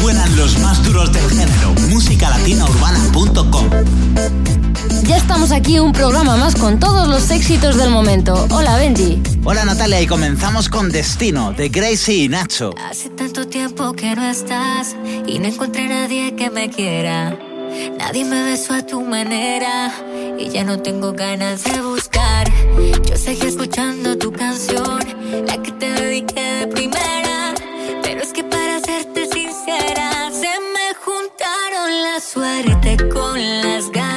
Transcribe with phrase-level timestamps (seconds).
[0.00, 1.74] suenan los más duros del género.
[1.90, 3.70] Musicalatinaurbana.com
[5.04, 8.46] Ya estamos aquí, un programa más con todos los éxitos del momento.
[8.50, 9.22] Hola Benji.
[9.44, 12.74] Hola Natalia y comenzamos con Destino de Gracie y Nacho.
[12.88, 14.94] Hace tanto tiempo que no estás
[15.26, 17.36] y no encontré a nadie que me quiera.
[17.98, 19.92] Nadie me besó a tu manera
[20.38, 22.50] y ya no tengo ganas de buscar.
[23.08, 25.00] Yo seguí escuchando tu canción,
[25.46, 25.97] la que te
[32.28, 34.07] suerte con las ganas.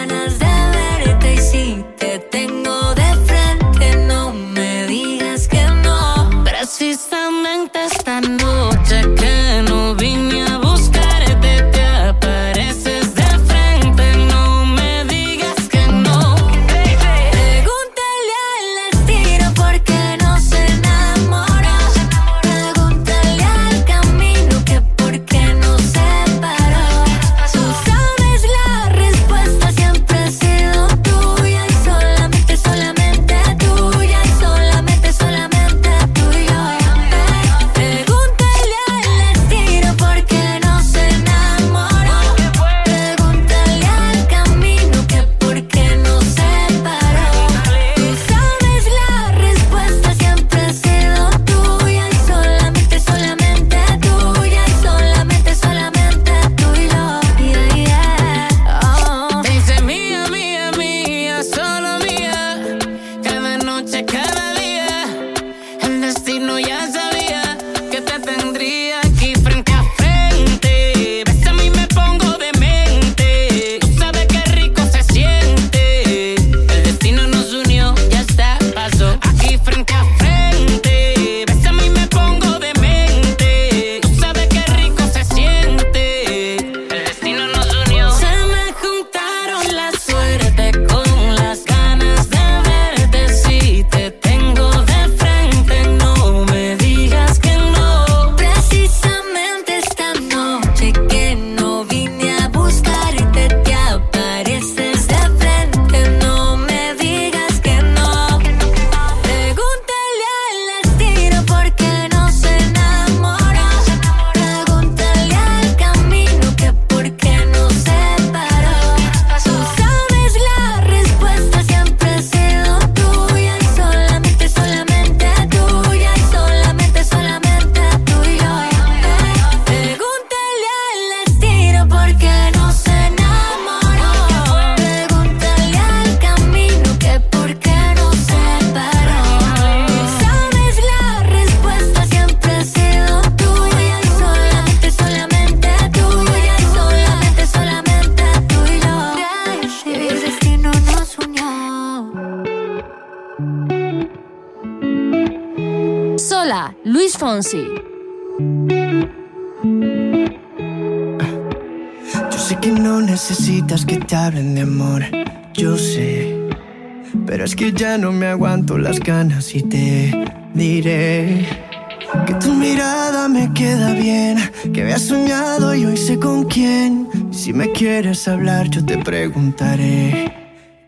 [178.11, 180.33] quieras hablar, yo te preguntaré.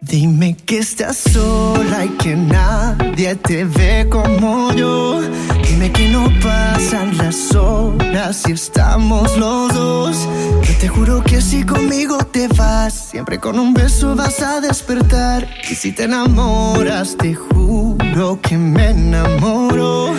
[0.01, 5.21] Dime que estás sola y que nadie te ve como yo.
[5.65, 10.27] Dime que no pasan las horas y estamos los dos.
[10.67, 15.47] Yo te juro que si conmigo te vas, siempre con un beso vas a despertar.
[15.71, 20.13] Y si te enamoras, te juro que me enamoro.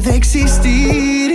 [0.00, 1.27] de existir.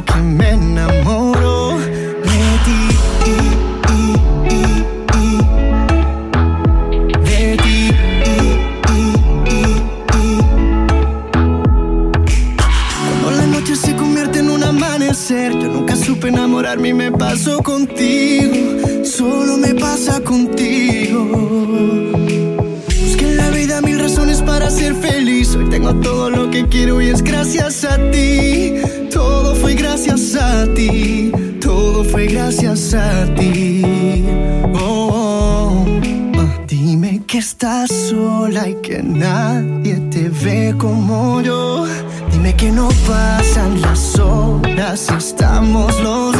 [0.00, 2.80] que me enamoro de ti.
[7.24, 7.90] De ti.
[13.02, 17.62] Cuando la noche se convierte en un amanecer, yo nunca supe enamorarme y me paso
[17.62, 19.04] contigo.
[19.04, 21.18] Solo me pasa contigo
[22.86, 25.54] Busca en la vida mis razones para ser feliz.
[25.54, 29.01] Hoy tengo todo lo que quiero y es gracias a ti
[29.62, 33.82] fue gracias a ti, todo fue gracias a ti.
[34.74, 35.86] Oh, oh,
[36.38, 41.86] oh, dime que estás sola y que nadie te ve como yo.
[42.32, 46.31] Dime que no pasan las horas, estamos los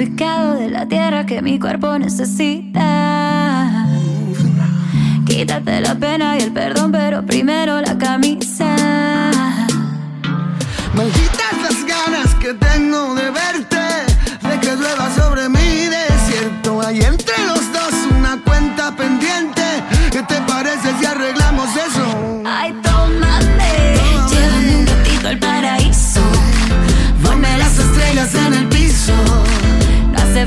[0.00, 3.86] de la tierra que mi cuerpo necesita.
[5.26, 8.76] Quítate la pena y el perdón, pero primero la camisa.
[10.94, 13.49] Malditas las ganas que tengo de ver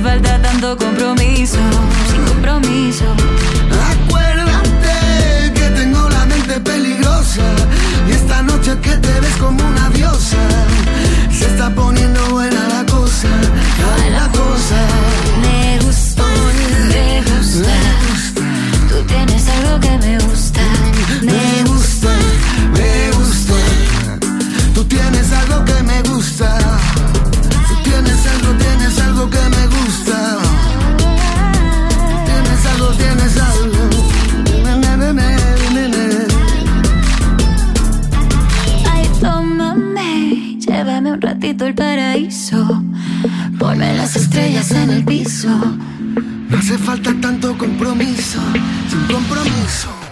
[0.03, 1.57] falta tanto compromiso,
[2.11, 3.05] sin compromiso.
[3.93, 7.41] Acuérdate que tengo la mente peligrosa
[8.07, 10.37] y esta noche que te ves como una diosa.
[11.31, 13.29] Se está poniendo buena la cosa,
[13.81, 14.79] la, la cosa.
[15.41, 16.23] Me gusta,
[16.91, 17.75] me gusta.
[18.89, 20.32] Tú tienes algo que me gusta.
[46.73, 48.39] hace falta tanto compromiso,
[48.89, 50.02] sin compromiso.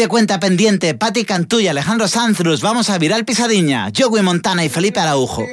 [0.00, 4.70] de cuenta pendiente, Patti Cantú y Alejandro Sanzrus, vamos a Viral Pisadiña, Joey Montana y
[4.70, 5.46] Felipe Araujo.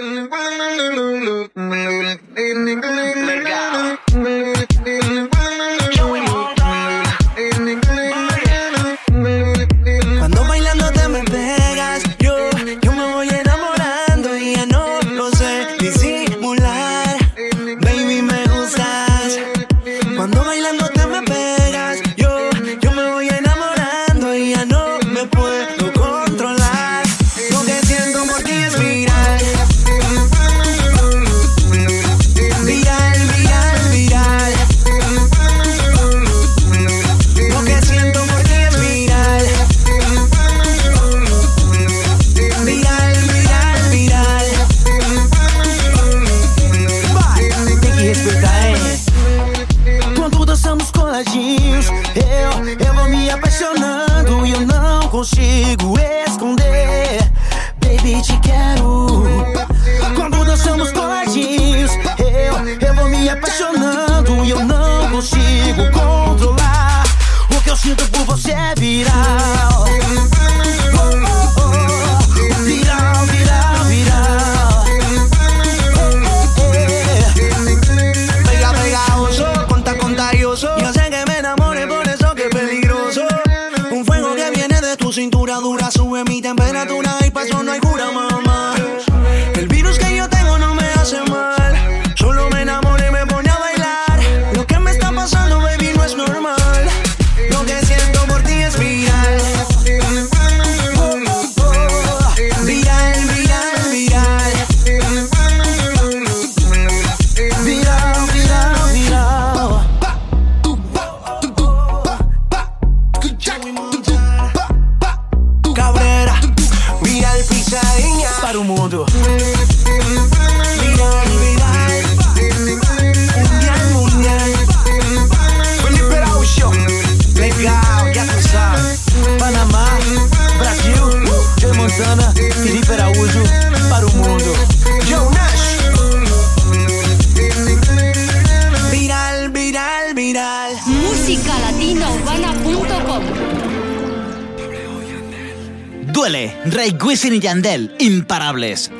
[147.47, 148.91] Yandel, imparables.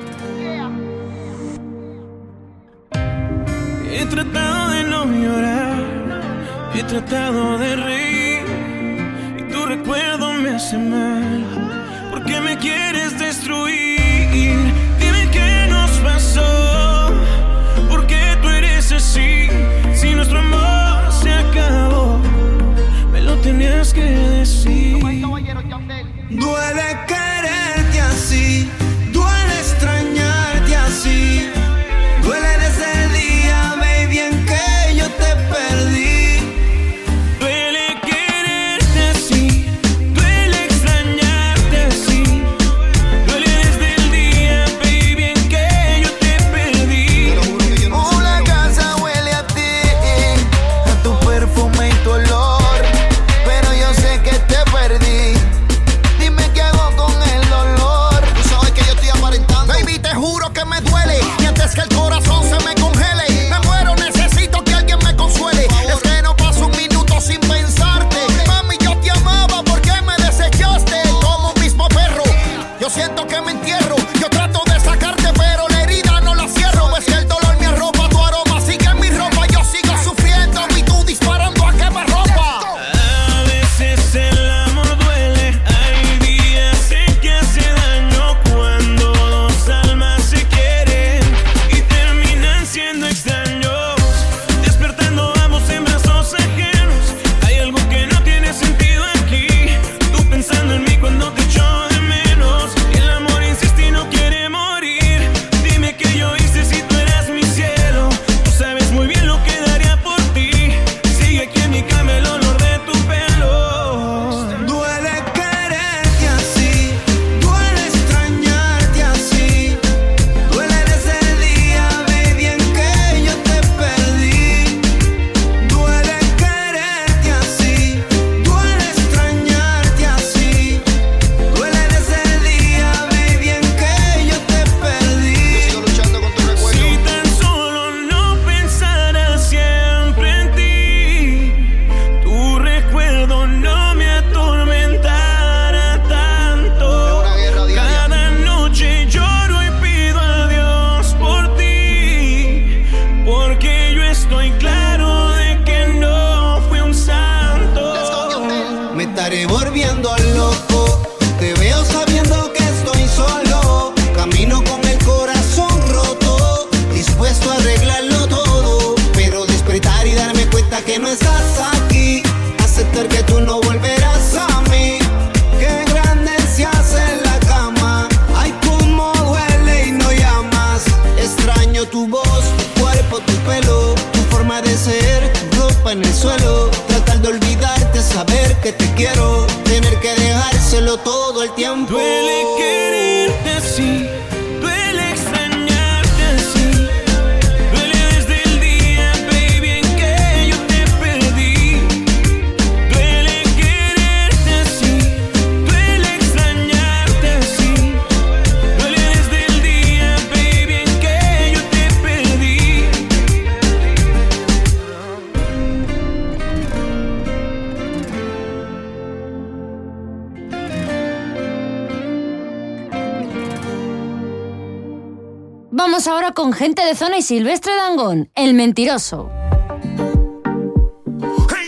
[226.87, 229.29] de Zona y Silvestre Dangón, El Mentiroso.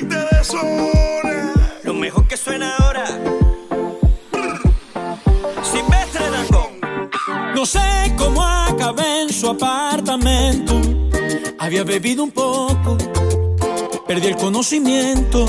[0.02, 3.06] De zona, lo mejor que suena ahora.
[5.62, 6.80] Silvestre Dangón.
[7.54, 7.82] No sé
[8.18, 10.80] cómo acabé en su apartamento.
[11.58, 12.98] Había bebido un poco,
[14.08, 15.46] perdí el conocimiento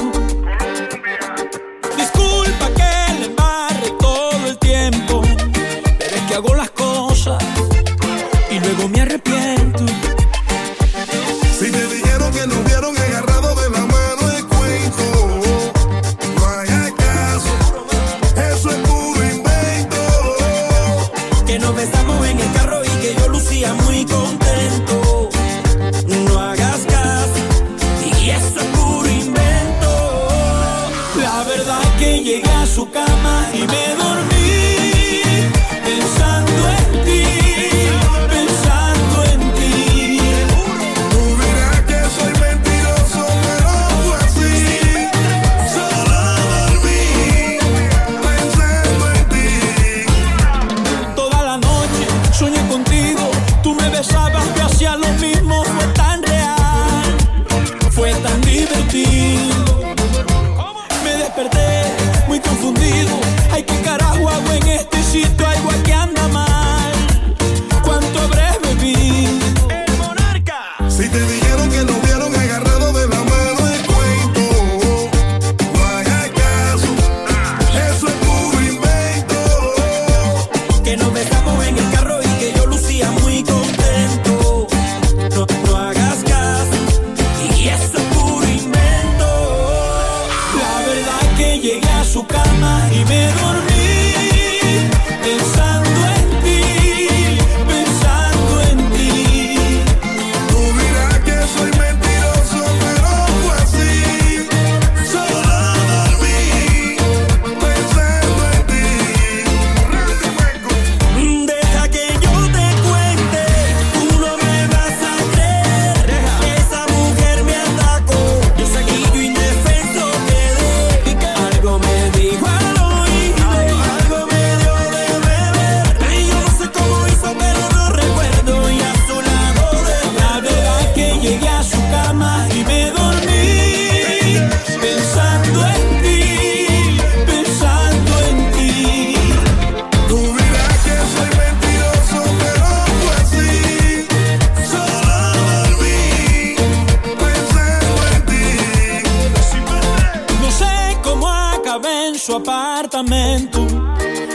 [151.89, 153.65] en su apartamento.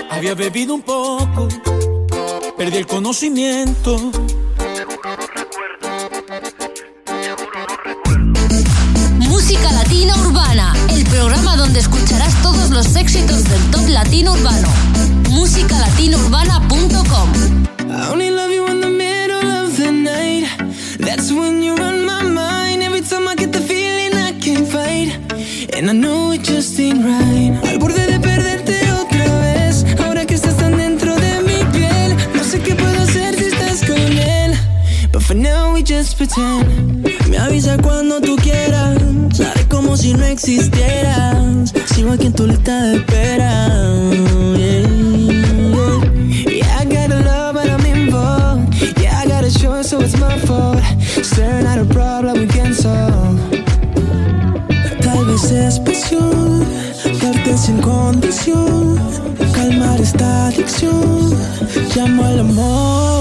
[0.10, 1.50] Había bebido un poco,
[2.58, 4.12] perdí el conocimiento.
[9.20, 14.70] Música Latina Urbana, el programa donde escucharás todos los éxitos del top latino urbano.
[15.30, 17.30] Musicalatinourbana.com.
[17.88, 18.32] I only
[37.30, 38.98] Me avisa cuando tú quieras.
[39.40, 41.74] Haré como si no existieras.
[41.94, 43.70] Sigo aquí en tu lista de espera.
[46.48, 48.74] Yeah, I got a love, but I'm involved.
[49.02, 50.80] Yeah, I got a short, so it's my fault.
[51.24, 53.40] Staring at a problem we can't solve.
[55.02, 56.66] Tal vez es pasión,
[57.20, 59.00] darte sin condición.
[59.54, 61.34] Calmar esta adicción.
[61.96, 63.15] Llamo al amor.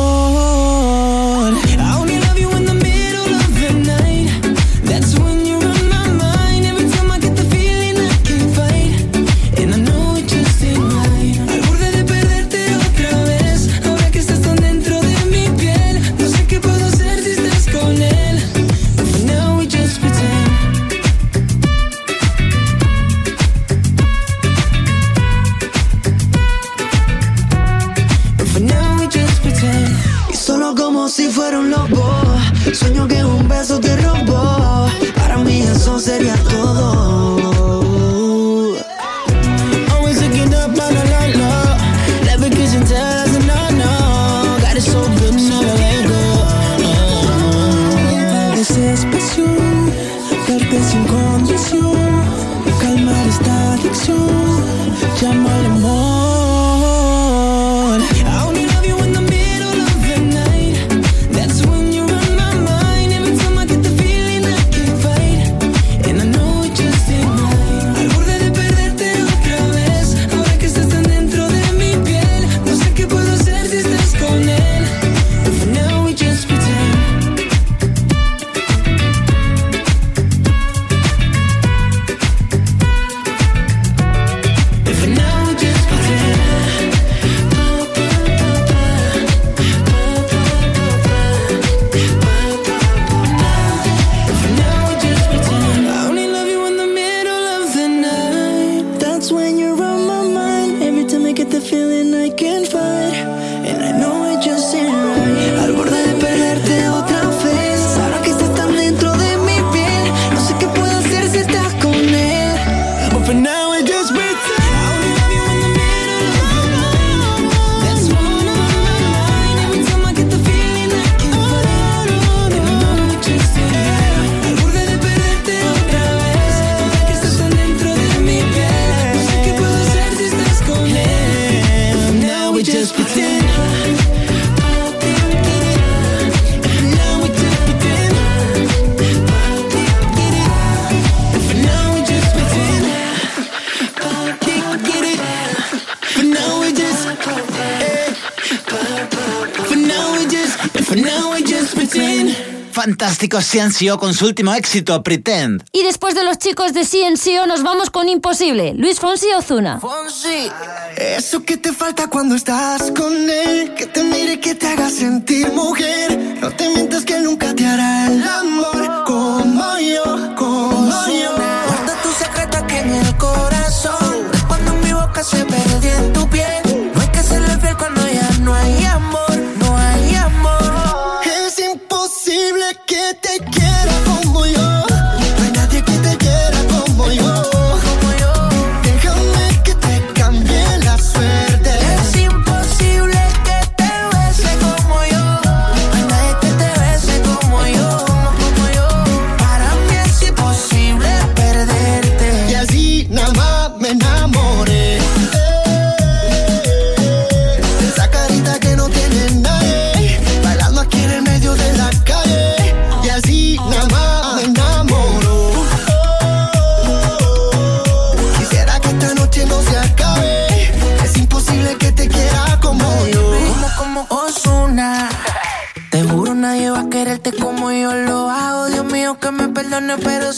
[153.35, 155.65] chicos CNCO con su último éxito, Pretend.
[155.73, 159.81] Y después de los chicos de CNCO nos vamos con Imposible, Luis Fonsi Ozuna.
[159.81, 160.49] Fonsi,
[160.97, 165.51] eso que te falta cuando estás con él, que te mire, que te haga sentir
[165.51, 166.39] mujer.
[166.41, 171.33] No te mientas que nunca te hará el amor como yo, como yo.
[171.67, 176.64] Guarda tu secreto que en el corazón, cuando mi boca se perdió en tu piel.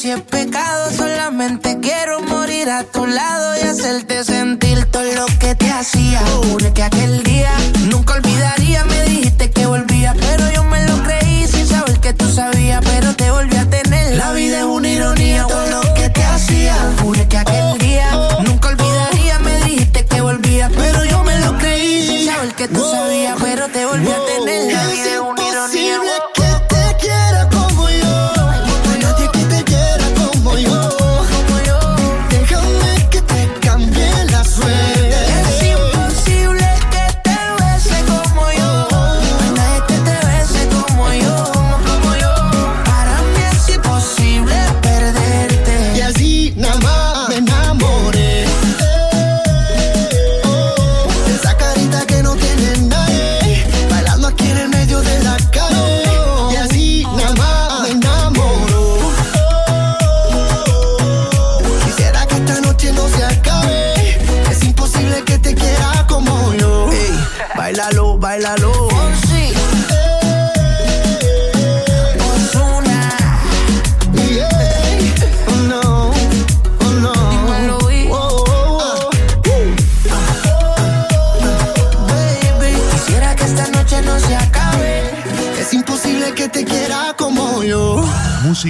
[0.07, 4.16] si es pecado, solamente quiero morir a tu lado y hacerte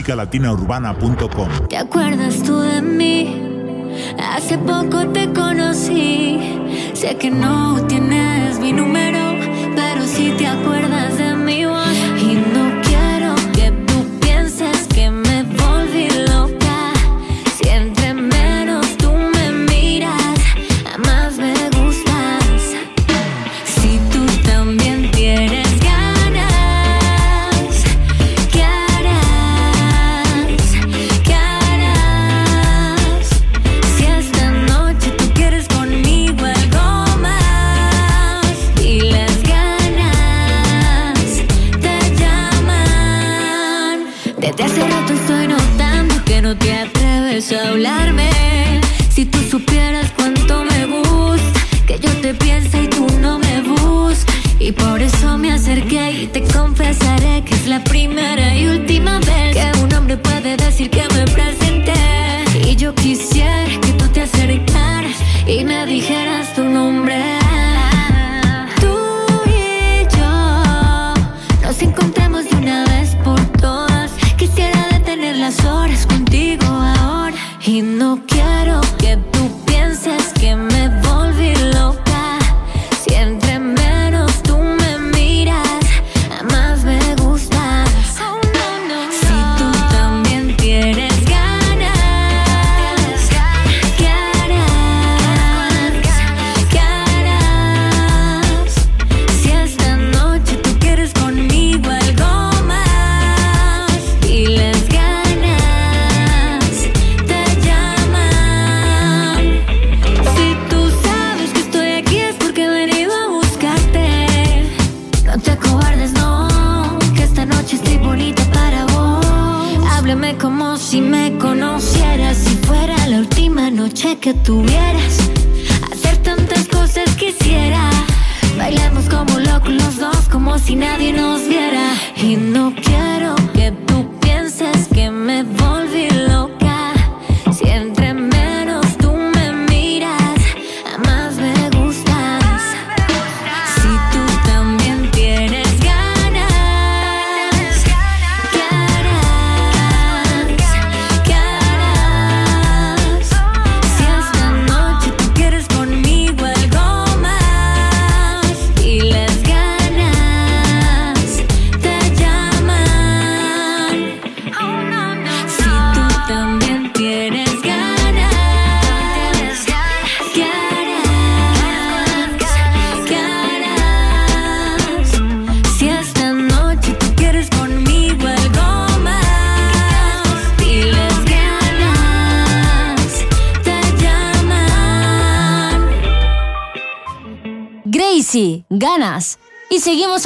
[0.07, 1.49] musicalatinaurbana.com.
[1.69, 3.42] ¿Te acuerdas tú de mí?
[4.19, 6.38] Hace poco te conocí.
[6.95, 9.19] Sé que no tienes mi número,
[9.75, 11.06] pero sí te acuerdas
[57.79, 61.93] la primera y última vez que un hombre puede decir que me presenté.
[62.65, 67.19] Y yo quisiera que tú te acercaras y me dijeras tu nombre.
[68.81, 68.97] Tú
[69.47, 71.15] y yo
[71.65, 74.11] nos encontramos de una vez por todas.
[74.39, 77.37] Quisiera detener las horas contigo ahora
[77.67, 78.36] y no quiero.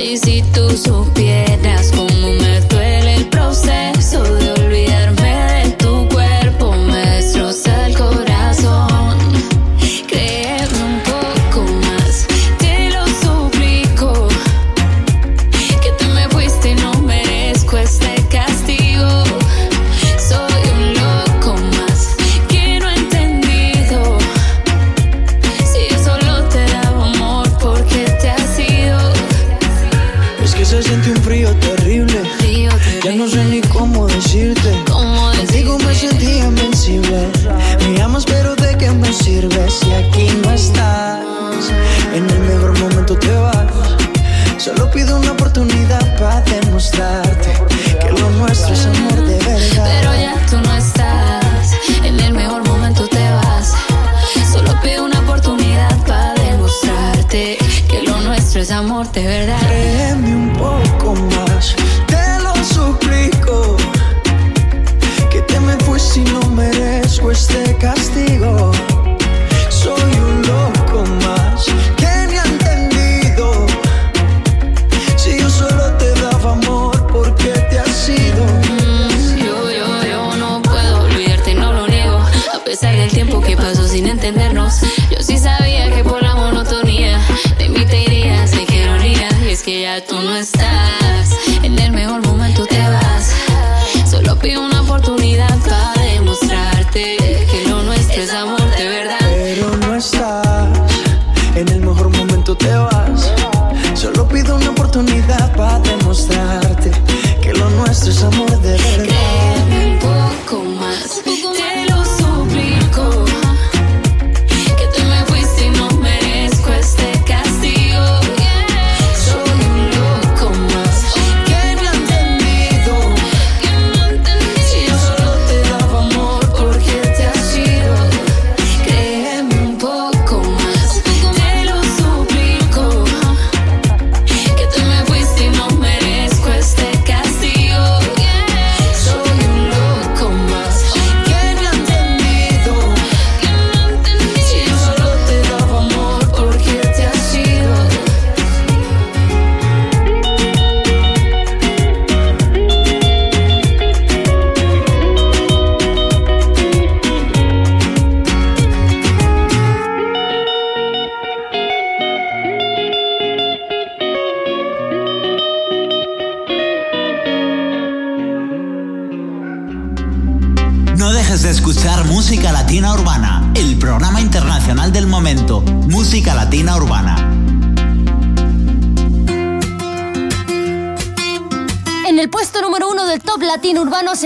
[0.00, 2.05] Y si tú supieras cómo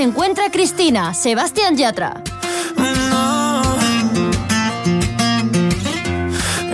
[0.00, 2.22] se encuentra Cristina, Sebastián Yatra.
[3.10, 3.62] No.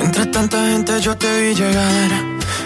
[0.00, 2.10] Entre tanta gente yo te vi llegar.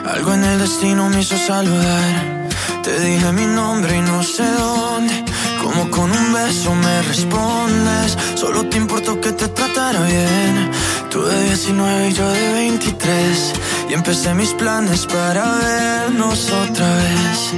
[0.05, 2.46] Algo en el destino me hizo saludar.
[2.83, 5.25] Te dije mi nombre y no sé dónde.
[5.62, 8.18] Como con un beso me respondes.
[8.35, 10.70] Solo te importó que te tratara bien.
[11.09, 13.53] Tú de 19 y yo de 23.
[13.88, 17.55] Y empecé mis planes para vernos otra vez.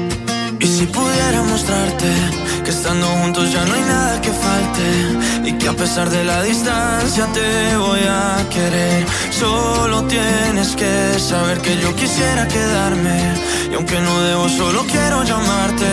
[0.60, 5.48] Y si pudiera mostrarte que estando juntos ya no hay nada que falte.
[5.48, 11.60] Y que a pesar de la distancia te voy a querer, solo tienes que saber
[11.60, 13.34] que yo quisiera quedarme.
[13.70, 15.86] Y aunque no debo solo quiero llamarte,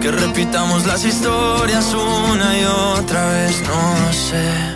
[0.00, 4.75] que repitamos las historias una y otra vez, no sé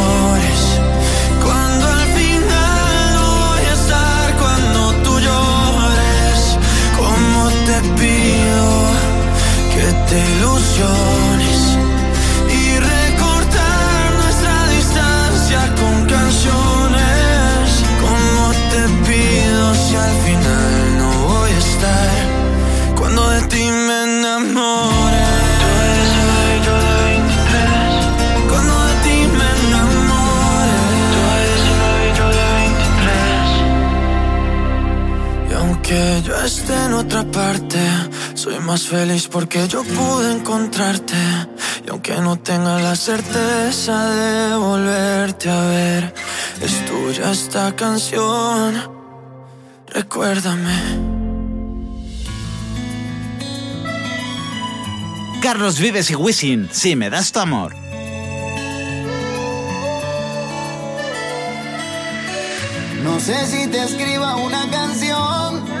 [10.17, 11.77] Ilusiones
[12.49, 17.65] y recortar nuestra distancia con canciones.
[18.01, 22.09] Como te pido si al final no voy a estar
[22.97, 25.27] cuando de ti me enamore.
[28.49, 30.79] Cuando de ti me enamore.
[35.49, 37.79] Y aunque yo esté en otra parte,
[38.41, 41.13] soy más feliz porque yo pude encontrarte.
[41.85, 46.13] Y aunque no tenga la certeza de volverte a ver,
[46.59, 48.81] es tuya esta canción.
[49.93, 50.75] Recuérdame.
[55.43, 57.75] Carlos Vives y Wisin, si me das tu amor.
[63.03, 65.80] No sé si te escriba una canción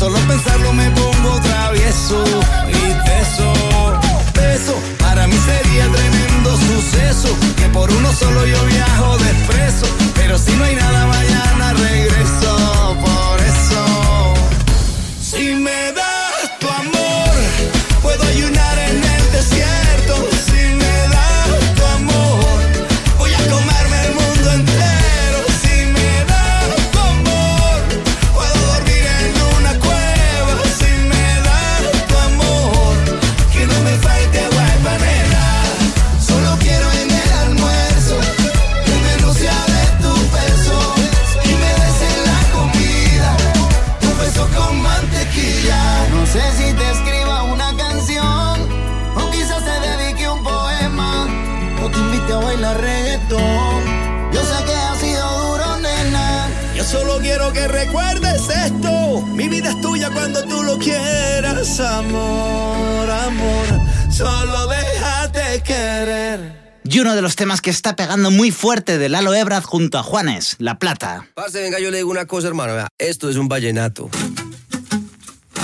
[0.00, 2.24] Solo pensarlo me pongo travieso
[2.68, 3.59] y teso.
[68.60, 71.26] Fuerte de Lalo Ebrard junto a Juanes, La Plata.
[71.32, 72.74] Parce, venga, yo le digo una cosa, hermano.
[72.74, 74.10] vea, esto es un vallenato.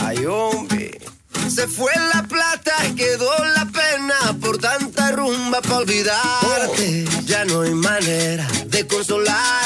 [0.03, 0.99] Ay, hombre.
[1.47, 7.05] Se fue la plata, quedó la pena por tanta rumba para olvidarte.
[7.27, 8.49] Ya no hay manera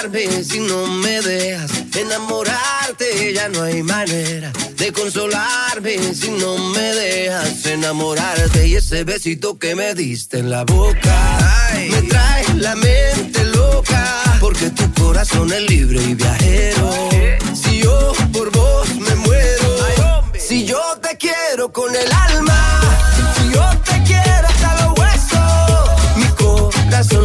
[0.00, 3.34] si no me dejas enamorarte.
[3.34, 8.66] Ya no hay manera de consolarme si no me dejas enamorarte.
[8.66, 11.38] Y ese besito que me diste en la boca
[11.90, 14.38] me trae la mente loca.
[14.40, 16.90] Porque tu corazón es libre y viajero.
[17.54, 22.80] Si yo por vos me muero, si yo te quiero con el alma,
[23.36, 27.19] si yo te quiero hasta los huesos, mi corazón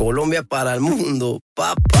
[0.00, 2.00] Colombia para el mundo, papá.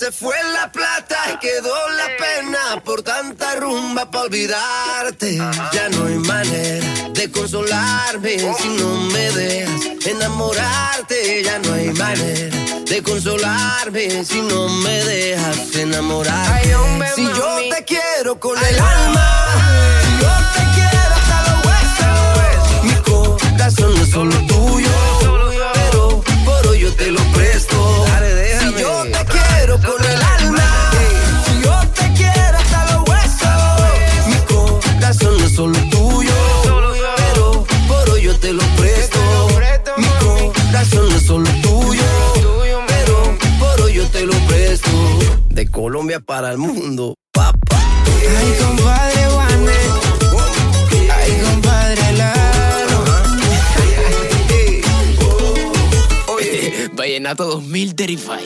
[0.00, 5.36] Se fue la plata y quedó la pena por tanta rumba para olvidarte.
[5.36, 11.42] Ya no hay manera de consolarme si no me dejas enamorarte.
[11.44, 16.74] Ya no hay manera de consolarme si no me dejas enamorarte.
[17.14, 22.94] Si yo te quiero con el alma, si yo te quiero hasta los huesos, mi
[23.02, 24.49] corazón no solo
[46.10, 47.78] Colombia para el mundo, papá.
[48.36, 49.90] Ay, compadre Juanes.
[51.14, 52.98] Ay, compadre Lalo.
[56.96, 58.44] Vallenato 2000 Terrify.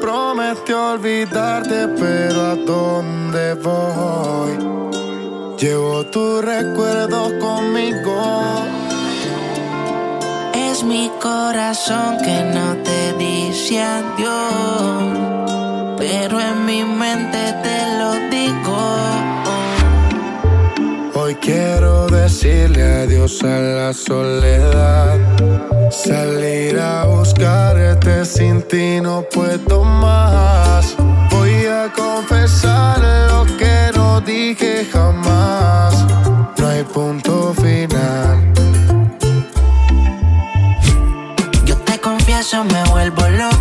[0.00, 4.56] Prometí olvidarte, pero ¿a dónde voy?
[5.58, 8.64] Llevo tus recuerdos conmigo.
[10.54, 15.59] Es mi corazón que no te dice adiós
[16.00, 18.78] pero en mi mente te lo digo.
[21.14, 25.18] Hoy quiero decirle adiós a la soledad.
[25.90, 30.96] Salir a buscarte sin ti no puedo más.
[31.30, 32.98] Voy a confesar
[33.30, 35.92] lo que no dije jamás.
[36.56, 38.36] No hay punto final.
[41.66, 43.59] Yo te confieso, me vuelvo loco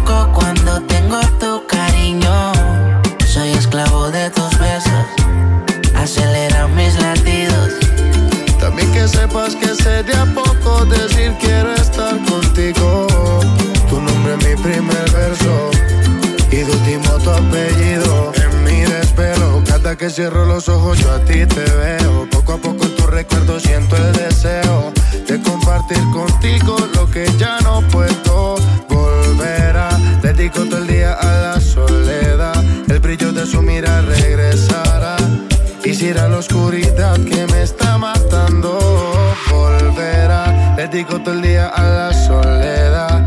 [20.10, 22.28] cierro los ojos yo a ti te veo.
[22.32, 24.92] Poco a poco en tu recuerdo siento el deseo
[25.28, 28.56] de compartir contigo lo que ya no puedo
[28.88, 29.90] volver a.
[30.22, 35.18] Dedico todo el día a la soledad, el brillo de su mira regresará.
[35.84, 38.80] Quisiera la oscuridad que me está matando
[39.52, 40.76] volverá.
[40.76, 43.22] Dedico todo el día a la soledad.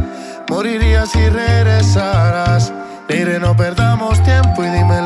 [0.48, 2.72] Moriría si regresaras.
[3.08, 5.01] Mire, no perdamos tiempo y dime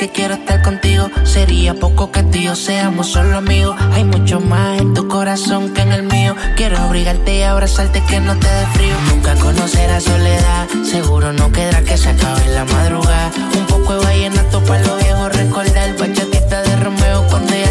[0.00, 1.10] que quiero estar contigo.
[1.24, 3.76] Sería poco que tú y yo seamos solo amigos.
[3.92, 6.34] Hay mucho más en tu corazón que en el mío.
[6.56, 8.94] Quiero abrigarte y abrazarte que no te dé frío.
[9.10, 10.68] Nunca conocerás soledad.
[10.90, 13.30] Seguro no quedará que se acabe la madrugada.
[13.58, 15.94] Un poco de vallenato para los viejos recordar.
[15.98, 17.70] Bachatita de Romeo cuando ella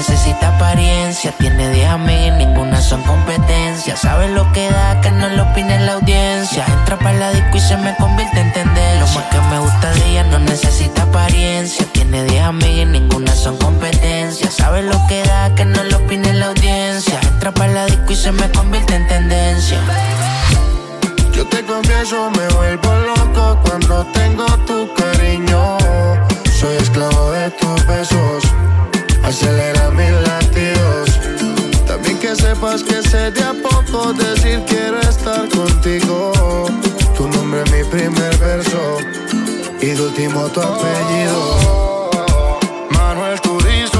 [0.00, 1.30] necesita apariencia.
[1.32, 3.96] Tiene 10 amigas ninguna son competencia.
[3.96, 6.64] Sabe lo que da, que no lo opine la audiencia.
[6.66, 9.00] Entra para la disco y se me convierte en tendencia.
[9.00, 11.84] Lo más que me gusta de ella no necesita apariencia.
[11.92, 14.50] Tiene 10 amigas ninguna son competencia.
[14.50, 17.20] Sabe lo que da, que no lo opine la audiencia.
[17.34, 19.78] Entra para la disco y se me convierte en tendencia.
[21.34, 25.76] Yo te confieso, me vuelvo loco cuando tengo tu cariño.
[26.58, 28.44] Soy esclavo de tus besos,
[29.22, 31.20] acelera mis latidos.
[31.86, 36.32] También que sepas que sé de a poco decir quiero estar contigo.
[37.16, 38.98] Tu nombre es mi primer verso
[39.80, 42.10] y de último tu apellido.
[42.90, 43.99] Manuel Turizo,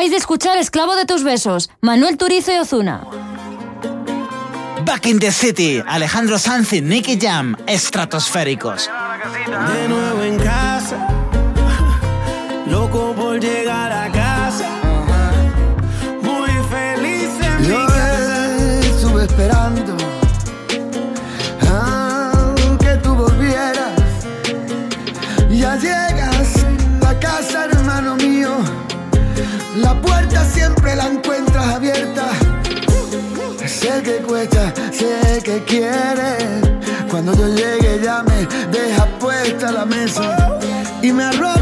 [0.00, 3.02] Acabáis de escuchar Esclavo de tus besos, Manuel Turizo y Ozuna.
[4.86, 8.88] Back in the City, Alejandro Sanz y Nicky Jam, estratosféricos.
[34.00, 36.42] Sé que cuesta, sé que quieres.
[37.10, 40.58] Cuando yo llegue ya me dejas puesta la mesa
[41.02, 41.59] y me arropas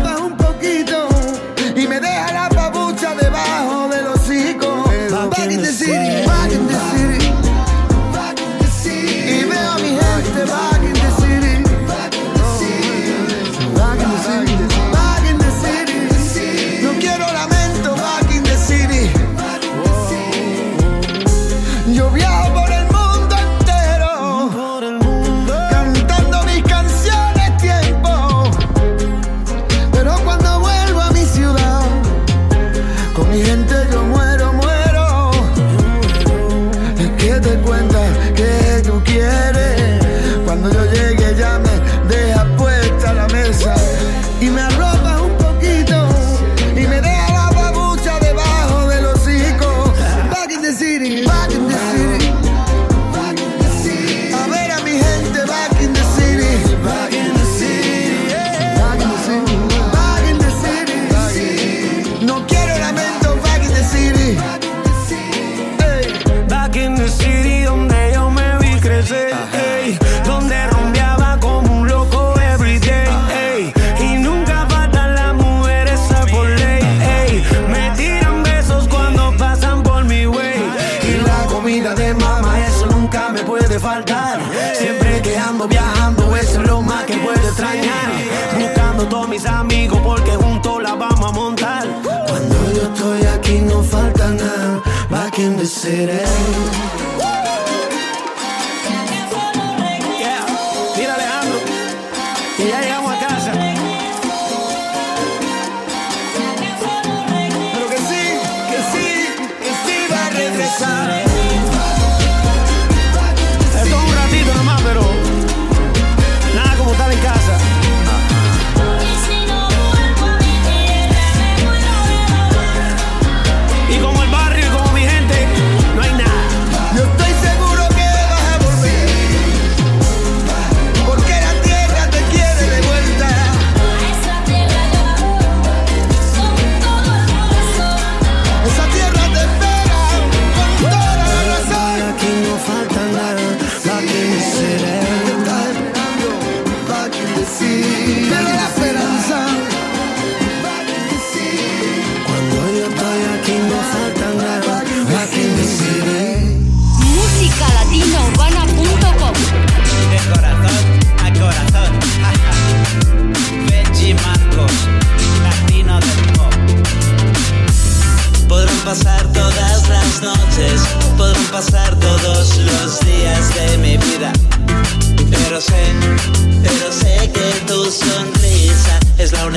[95.79, 96.88] serem.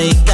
[0.02, 0.31] make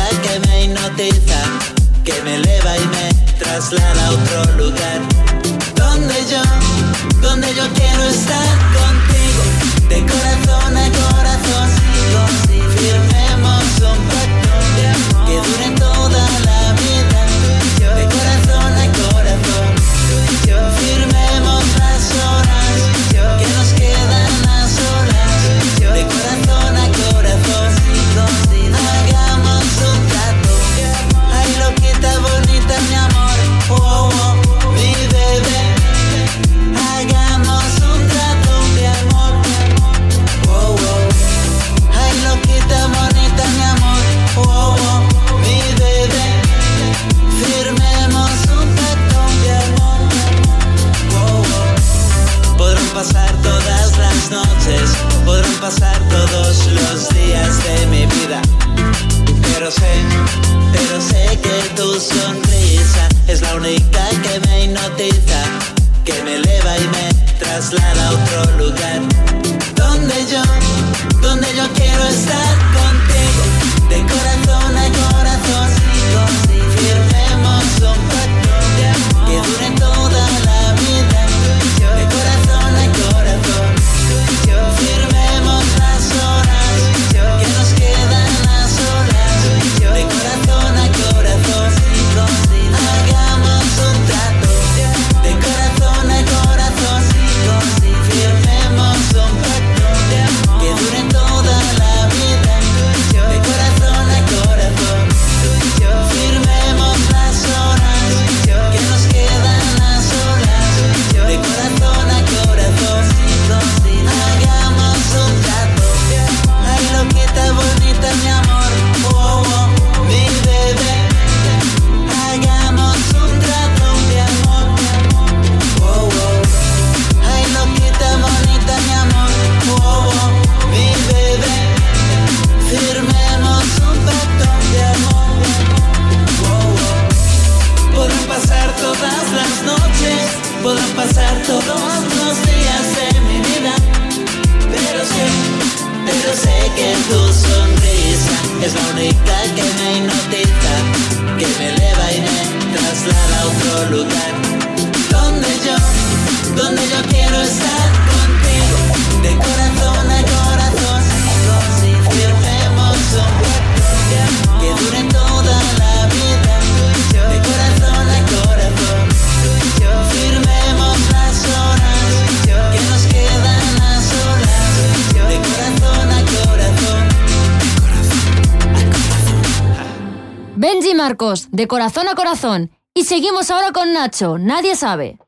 [181.68, 182.72] corazón a corazón.
[182.94, 185.20] Y seguimos ahora con Nacho, nadie sabe.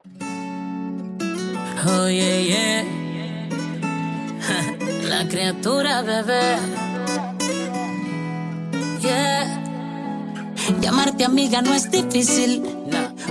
[1.85, 2.83] Oh, yeah, yeah.
[5.03, 6.57] La criatura bebé.
[9.01, 9.59] Yeah.
[10.81, 12.63] Llamarte amiga no es difícil,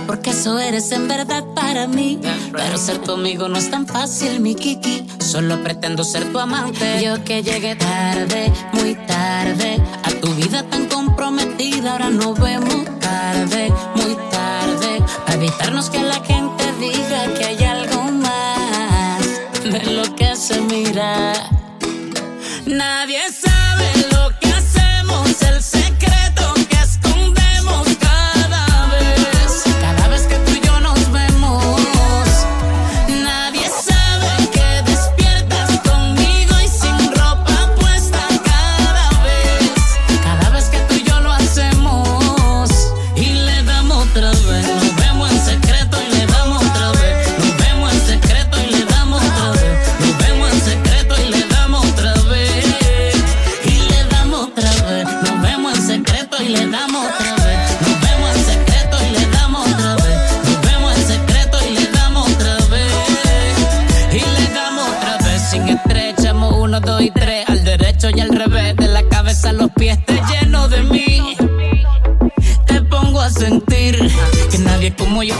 [0.05, 2.19] porque eso eres en verdad para mí.
[2.51, 5.07] Pero ser tu amigo no es tan fácil, mi Kiki.
[5.19, 7.01] Solo pretendo ser tu amante.
[7.03, 12.68] Yo que llegué tarde, muy tarde, a tu vida tan comprometida, ahora nos vemos
[75.09, 75.33] como yo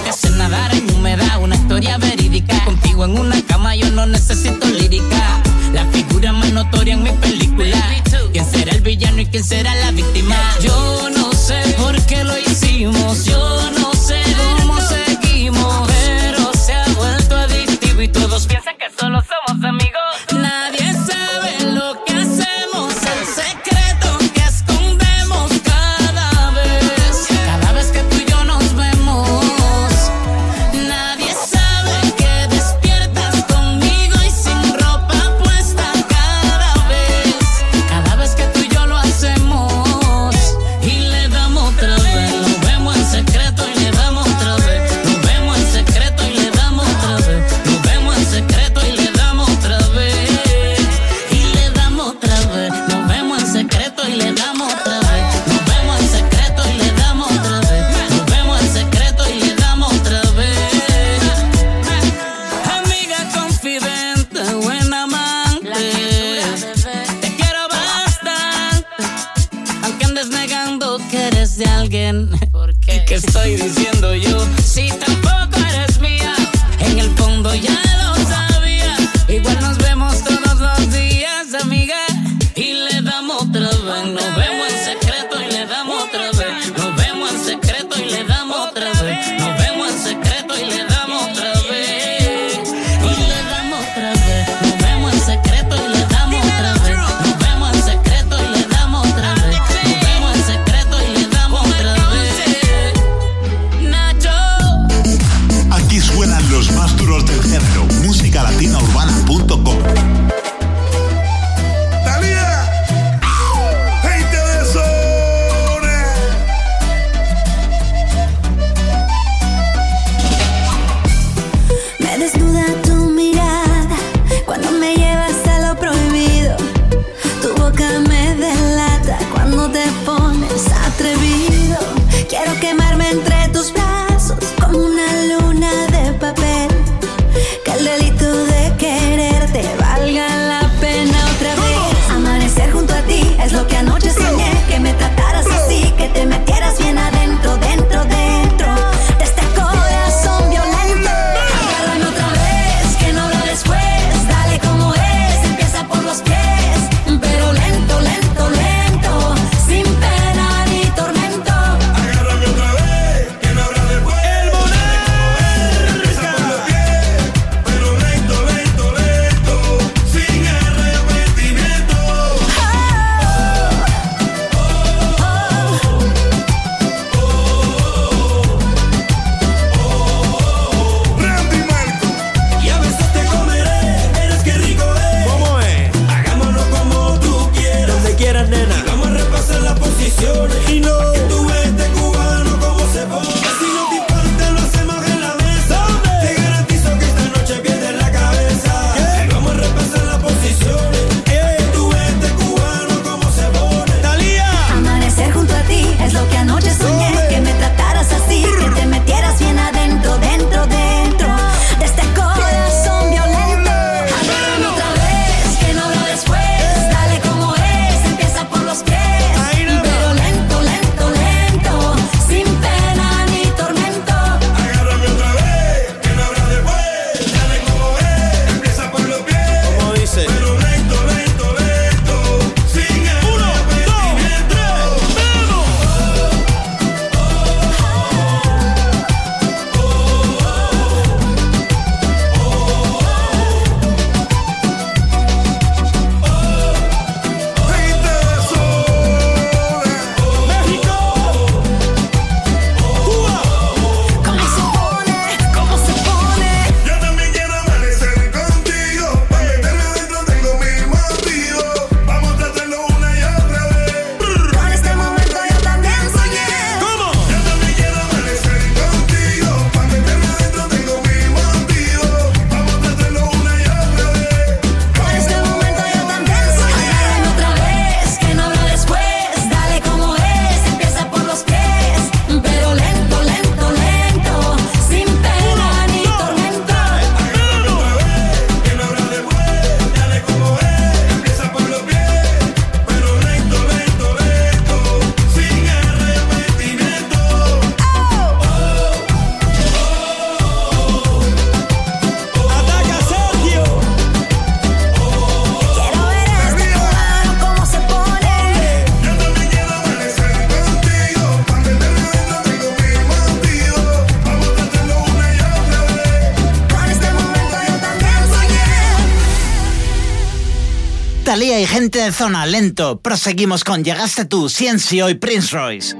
[322.11, 323.01] zona lento.
[323.01, 325.98] Proseguimos con Llegaste tú, Ciencio y Prince Royce.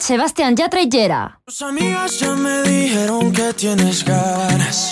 [0.00, 1.40] Cat, Sebastián Yatra y Yera.
[1.44, 4.90] Tus amigas ya me dijeron que tienes ganas.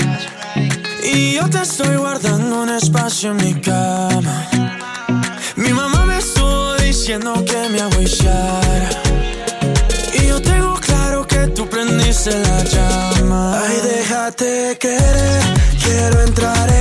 [1.02, 4.46] Y yo te estoy guardando un espacio en mi cama.
[5.56, 8.90] Mi mamá me estuvo diciendo que me agüillara.
[10.14, 13.62] Y yo tengo claro que tú prendiste la llama.
[13.62, 15.42] Ay, déjate querer,
[15.82, 16.77] quiero entrar en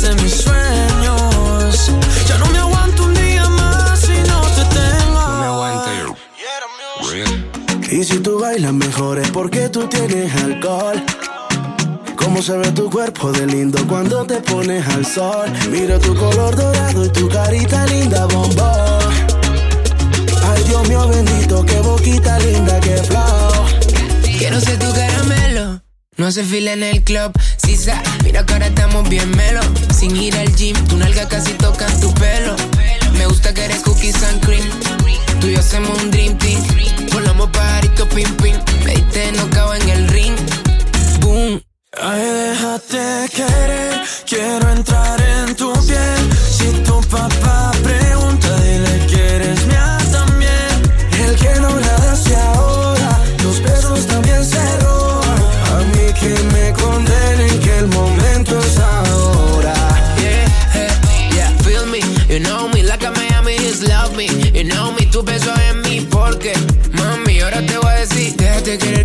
[0.00, 1.90] de mis sueños.
[2.26, 6.16] Ya no me aguanto un día más si no te tengo.
[7.90, 11.02] Y si tú bailas mejor es porque tú tienes alcohol.
[12.16, 15.50] Cómo se ve tu cuerpo de lindo cuando te pones al sol.
[15.70, 19.12] Miro tu color dorado y tu carita linda, bombón.
[20.44, 23.66] Ay, Dios mío bendito, qué boquita linda, qué flow.
[24.38, 25.82] Quiero ser tu caramelo.
[26.16, 28.02] No se fila en el club, sisa.
[28.24, 29.60] Mira que ahora estamos bien melo
[30.02, 30.76] sin ir al gym.
[30.88, 32.56] Tu nalga casi toca tu pelo.
[33.18, 34.68] Me gusta que eres cookies and cream.
[35.40, 36.60] Tú y yo hacemos un dream team.
[37.12, 38.56] Volamos pajarito pim pim.
[38.84, 40.36] Me diste nocao en el ring.
[41.20, 41.62] Boom.
[42.00, 43.81] Ay, déjate querer.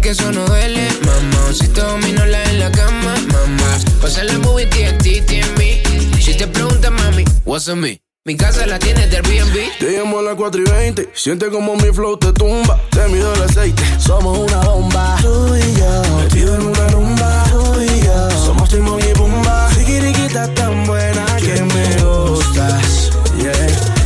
[0.08, 1.54] Que eso no duele, mamá.
[1.54, 3.78] Si te domino la en la cama, mamá.
[4.02, 5.82] Pasa la movie TNT en mí.
[6.22, 8.02] Si te preguntas, mami, what's on me?
[8.24, 9.78] Mi casa la tienes del Airbnb.
[9.80, 11.10] Te llamo a las 4 y 20.
[11.14, 12.80] Siente como mi flow te tumba.
[12.90, 13.84] Te mido el aceite.
[14.00, 15.18] Somos una bomba.
[15.22, 16.18] Tú y yo.
[16.20, 17.44] Metido en una rumba.
[17.52, 18.32] Tú y yo.
[18.46, 19.70] Somos Timón y Pumba.
[19.74, 23.10] Sigiriquita tan buena que me gustas.
[23.42, 23.97] Yeah.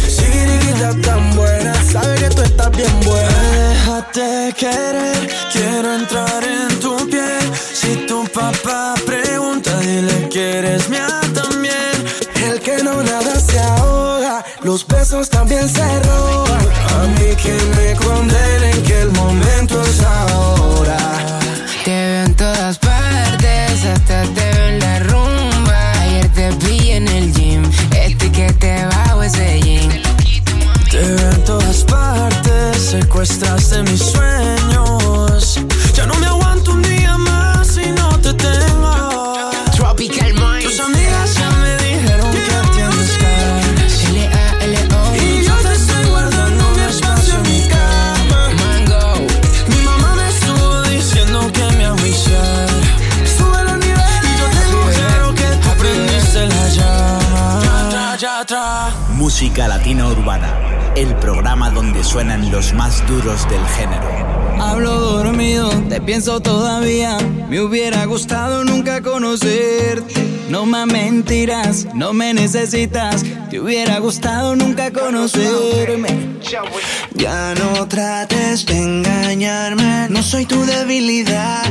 [0.62, 1.74] Sigiriquita tan buena.
[1.84, 3.30] Sabe que tú estás bien buena.
[3.70, 7.51] Déjate querer, quiero entrar en tu piel.
[7.74, 11.91] Si tu papá pregunta, dile que eres mía también.
[12.36, 16.66] El que no nada se ahoga, los besos también se roban.
[16.95, 18.70] A mí que me condenen
[33.24, 34.61] secuestraste mis sueños.
[62.12, 64.03] Suenan los más duros del género.
[64.59, 67.18] Hablo dormido, te pienso todavía.
[67.47, 70.45] Me hubiera gustado nunca conocerte.
[70.49, 73.24] No más mentiras, no me necesitas.
[73.49, 76.09] Te hubiera gustado nunca conocerme.
[77.16, 81.64] Ya no trates de engañarme, no soy tu debilidad.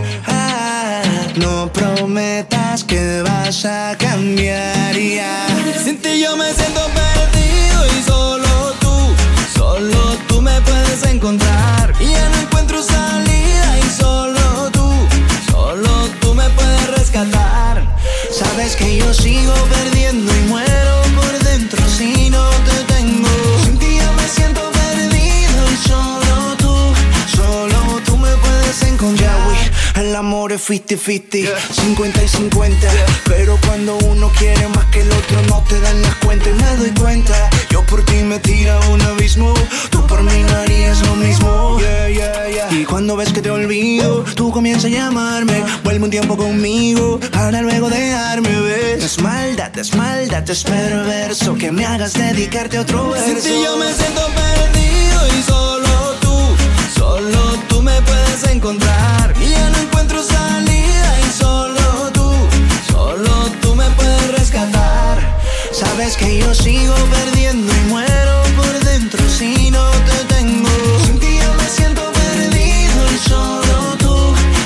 [1.36, 5.47] No prometas que vas a cambiar ya.
[5.84, 9.14] Sin ti yo me siento perdido y solo tú,
[9.55, 9.99] solo me
[11.11, 11.95] encontrar.
[12.01, 14.91] Y ya no encuentro salida y solo tú,
[15.51, 17.84] solo tú me puedes rescatar.
[18.30, 20.89] Sabes que yo sigo perdiendo y muero
[30.01, 32.88] El amor es 50-50, 50 y 50.
[33.26, 36.48] Pero cuando uno quiere más que el otro, no te dan las cuentas.
[36.48, 39.53] Y me doy cuenta, yo por ti me tira a un abismo.
[39.90, 41.78] Tú por mí no harías lo mismo.
[41.80, 42.72] Yeah, yeah, yeah.
[42.72, 45.62] Y cuando ves que te olvido, tú comienzas a llamarme.
[45.84, 49.01] Vuelve un tiempo conmigo para luego dejarme ver.
[49.01, 53.26] Es maldad, es maldad, es perverso que me hagas dedicarte a otro verso.
[53.26, 56.38] Sin ti yo me siento perdido y solo tú,
[56.98, 59.39] solo tú me puedes encontrar.
[60.01, 62.32] Encuentro salida y solo tú,
[62.90, 65.18] solo tú me puedes rescatar.
[65.72, 70.70] Sabes que yo sigo perdiendo y muero por dentro si no te tengo.
[71.05, 74.16] Sin ti me siento perdido y solo tú,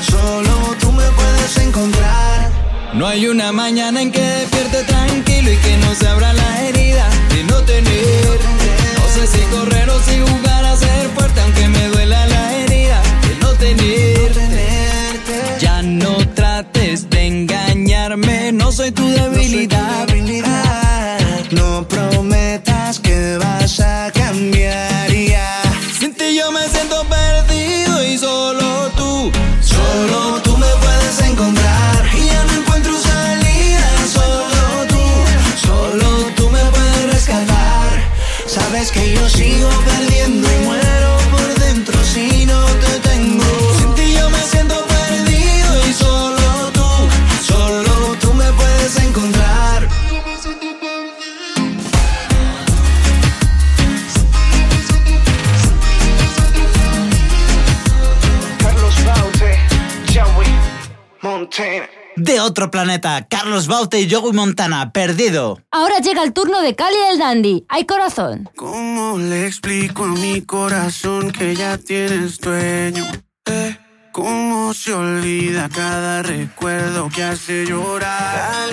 [0.09, 2.53] solo tú me puedes encontrar.
[2.93, 7.09] No hay una mañana en que despierte tranquilo y que no se abra la herida
[7.31, 8.39] de no tener.
[8.99, 10.44] No sé si correr o si jugar
[18.65, 19.74] no soy tu debilidad.
[62.45, 65.61] Otro planeta, Carlos Baute y Joey Montana, perdido.
[65.71, 67.65] Ahora llega el turno de Cali el Dandy.
[67.69, 68.49] Hay corazón.
[68.57, 73.05] ¿Cómo le explico a mi corazón que ya tienes dueño?
[73.47, 73.77] Eh,
[74.13, 78.71] ¿Cómo se olvida cada recuerdo que hace llorar?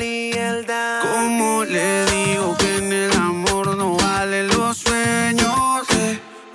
[1.02, 3.41] ¿Cómo le digo que en el amor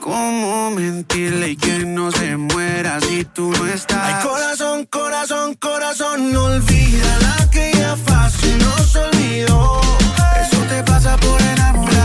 [0.06, 3.98] ¿Cómo mentirle y que no se muera si tú no estás?
[4.04, 9.80] Ay, corazón, corazón, corazón, no olvida la que ya fácil nos olvidó.
[10.40, 11.95] Eso te pasa por enamorarte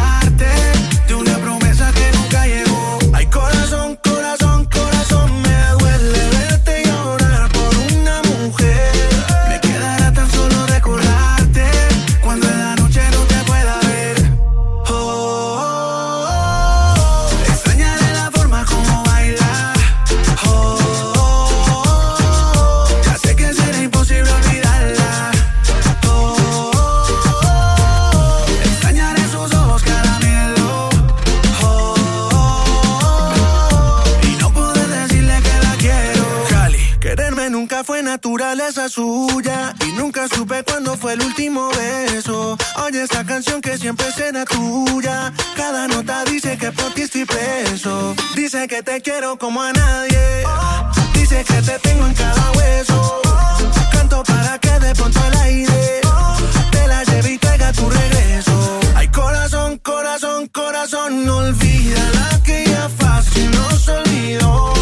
[38.98, 42.58] y nunca supe cuándo fue el último beso.
[42.84, 45.32] Oye esta canción que siempre será tuya.
[45.56, 48.14] Cada nota dice que por ti estoy preso.
[48.36, 50.44] Dice que te quiero como a nadie.
[51.14, 53.22] Dice que te tengo en cada hueso.
[53.94, 56.02] Canto para que de pronto el aire
[56.72, 58.80] te la lleve y traiga tu regreso.
[58.96, 64.81] Ay, corazón, corazón, corazón, no olvida la que ya fácil nos olvidó.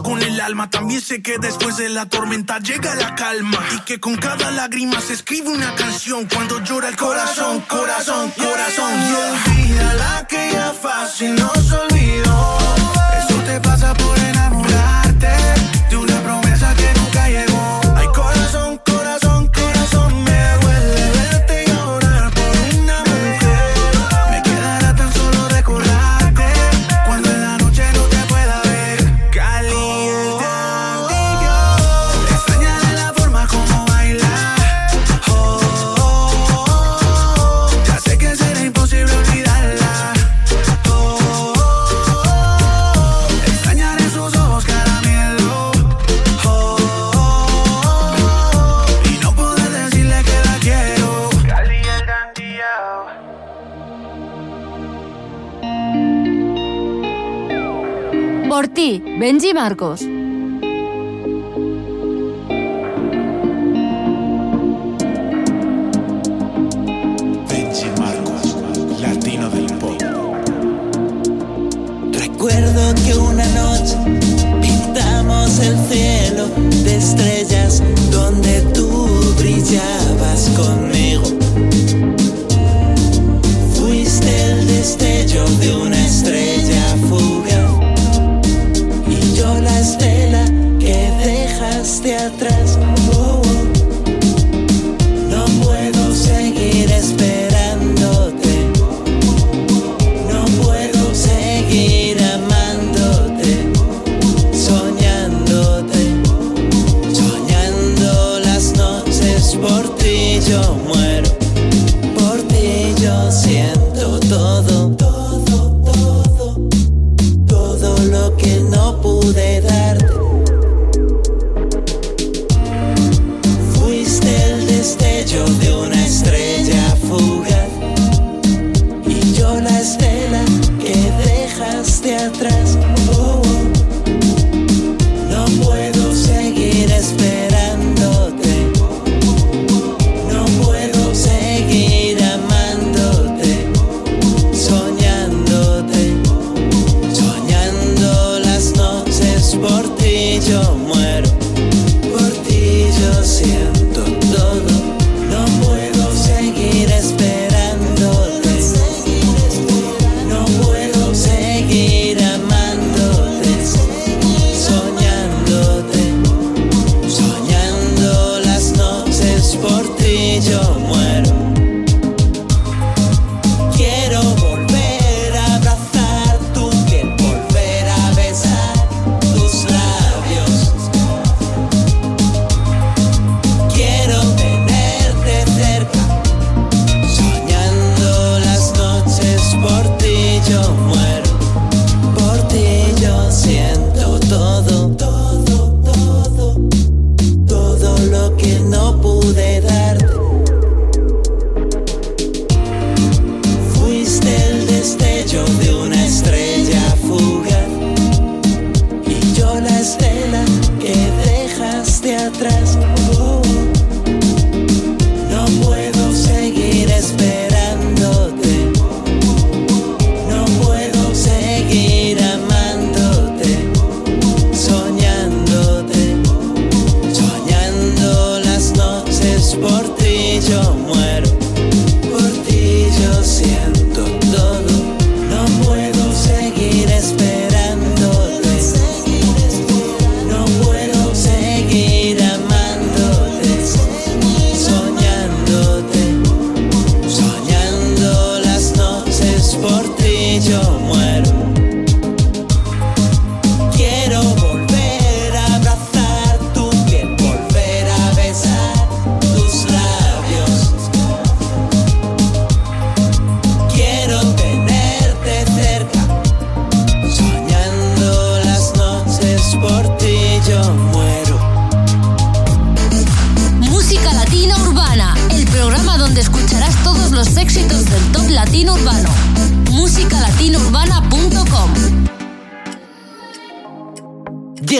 [0.00, 3.58] Con el alma, también sé que después de la tormenta llega la calma.
[3.76, 8.92] Y que con cada lágrima se escribe una canción cuando llora el corazón, corazón, corazón.
[8.92, 12.58] Y olvida la que ya fácil nos olvidó.
[13.18, 15.03] Eso te pasa por enamorarte
[59.24, 60.02] Benji Marcos.
[67.48, 68.54] Benji Marcos,
[69.00, 69.98] latino del pop.
[72.12, 73.96] Recuerdo que una noche
[74.60, 76.46] pintamos el cielo
[76.84, 77.82] de estrellas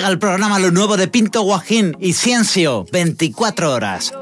[0.04, 4.12] Llega el programa lo nuevo de Pinto Guajín y Ciencio, 24 horas.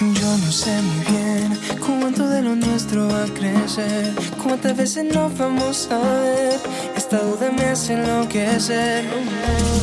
[0.00, 5.36] Yo no sé muy bien cuánto de lo nuestro va a crecer, cuántas veces nos
[5.36, 6.60] vamos a ver.
[6.96, 9.04] Esta duda me hace enloquecer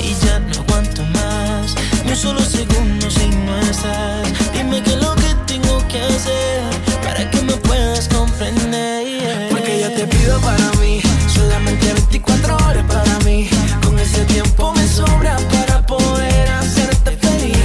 [0.01, 1.75] y ya no aguanto más.
[2.05, 4.53] Ni un solo segundo si no estás.
[4.53, 6.63] Dime qué es lo que tengo que hacer
[7.03, 9.49] para que me puedas comprender.
[9.49, 11.01] Porque yo te pido para mí
[11.65, 13.49] solamente 24 horas para mí.
[13.83, 17.57] Con ese tiempo me sobra para poder hacerte feliz.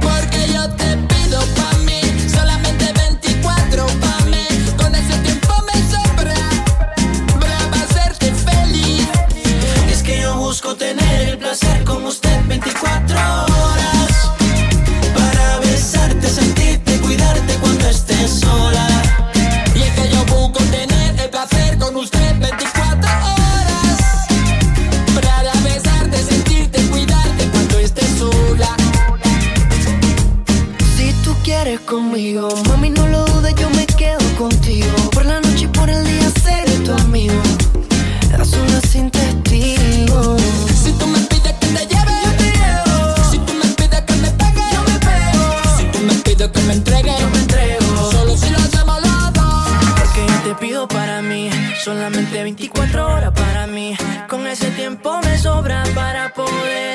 [0.00, 4.46] Porque yo te pido pa' mí, solamente 24 pa' mí.
[4.76, 6.34] Con ese tiempo me sobra,
[7.38, 9.08] para hacerte feliz.
[9.90, 14.30] Es que yo busco tener el placer con usted 24 horas
[15.14, 18.63] Para besarte, sentirte, cuidarte cuando estés sola
[50.54, 51.50] pido para mí.
[51.82, 53.96] Solamente 24 horas para mí.
[54.28, 56.93] Con ese tiempo me sobra para poder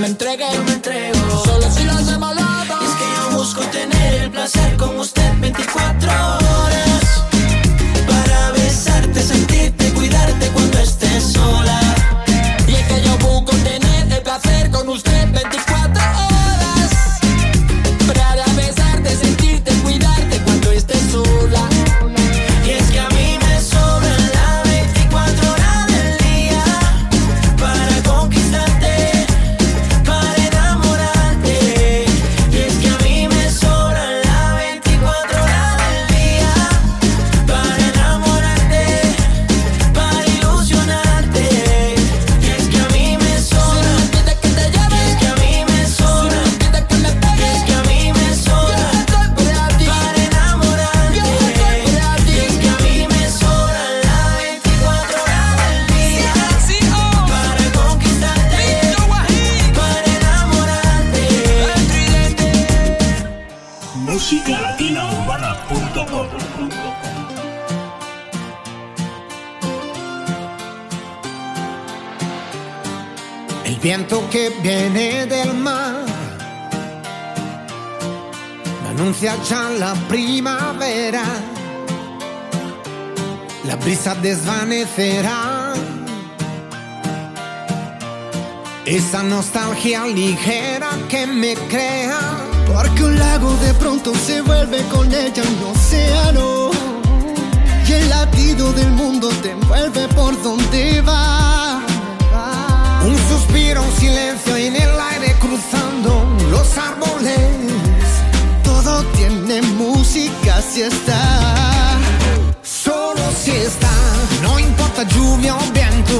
[0.00, 1.19] me entregue, yo me entrego.
[74.00, 76.04] Viento que viene del mar
[78.88, 81.24] anuncia ya la primavera.
[83.66, 85.74] La brisa desvanecerá
[88.86, 92.20] esa nostalgia ligera que me crea.
[92.72, 96.70] Porque un lago de pronto se vuelve con ella un océano.
[97.86, 101.39] Y el latido del mundo te envuelve por donde va
[103.30, 106.10] suspiro, un silencio en el aire cruzando
[106.50, 107.38] los árboles.
[108.64, 111.22] Todo tiene música si está,
[112.62, 113.94] solo si está.
[114.42, 116.18] No importa lluvia o viento,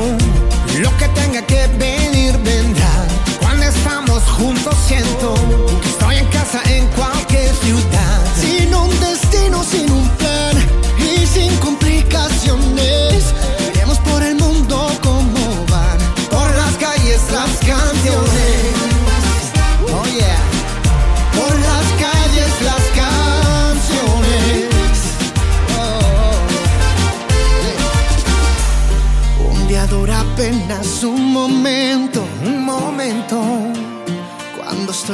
[0.85, 2.95] lo que tenga que venir vendrá.
[3.41, 5.35] Cuando estamos juntos siento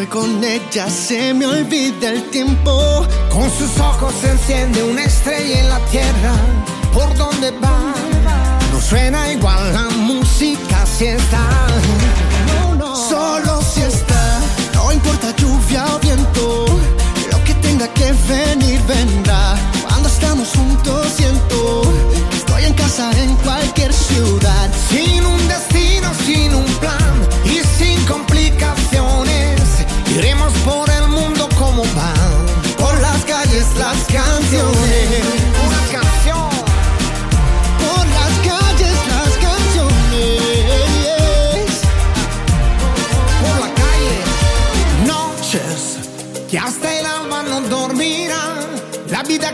[0.05, 3.07] con ella se me olvida el tiempo.
[3.31, 6.35] Con sus ojos se enciende una estrella en la tierra.
[6.93, 7.95] ¿Por dónde va?
[8.73, 11.47] No suena igual la música si está.
[13.09, 14.41] Solo si está,
[14.75, 16.67] no importa lluvia o viento.
[17.33, 19.57] Lo que tenga que venir vendrá.
[19.89, 21.83] Cuando estamos juntos siento
[22.35, 24.71] estoy en casa en cualquier ciudad.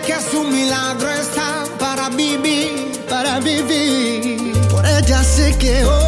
[0.06, 2.90] Que es un milagro está para vivir.
[3.08, 4.52] para vivir.
[4.70, 6.01] Por ella sé que hoy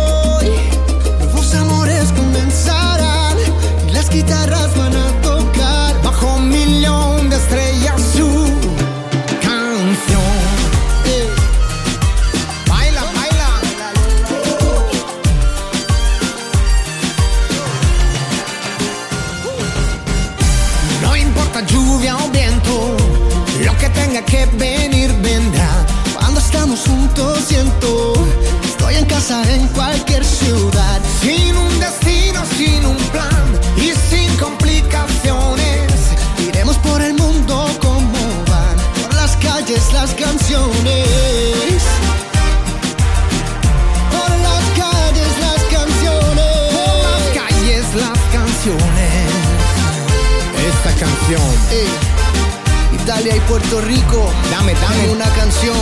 [53.04, 54.32] Italia y Puerto Rico.
[54.50, 55.76] Dame, dame una canción.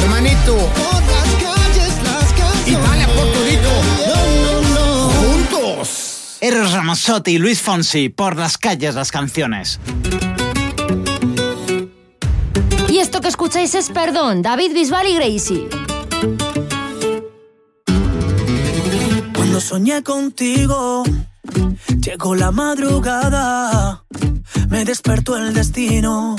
[0.00, 0.56] Hermanito.
[0.56, 2.86] Por las calles las canciones.
[2.86, 3.70] Italia, Puerto Rico.
[4.06, 5.10] No, no, no.
[5.10, 6.38] Juntos.
[6.40, 9.80] Eros Ramazzotti y Luis Fonsi, por las calles las canciones.
[13.48, 15.68] Escucháis es Perdón, David Bisbal y Gracie.
[19.34, 21.02] Cuando soñé contigo,
[21.98, 24.04] llegó la madrugada,
[24.68, 26.36] me despertó el destino,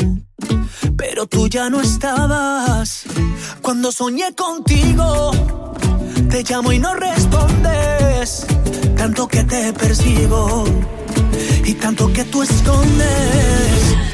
[0.96, 3.06] pero tú ya no estabas.
[3.64, 5.32] Cuando soñé contigo,
[6.30, 8.46] te llamo y no respondes,
[8.96, 10.66] tanto que te persigo
[11.66, 13.99] y tanto que tú escondes.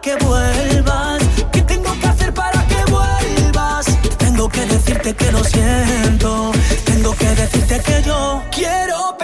[0.00, 1.22] Que vuelvas?
[1.52, 3.86] ¿Qué tengo que hacer para que vuelvas?
[4.18, 6.52] Tengo que decirte que lo siento.
[6.84, 9.16] Tengo que decirte que yo quiero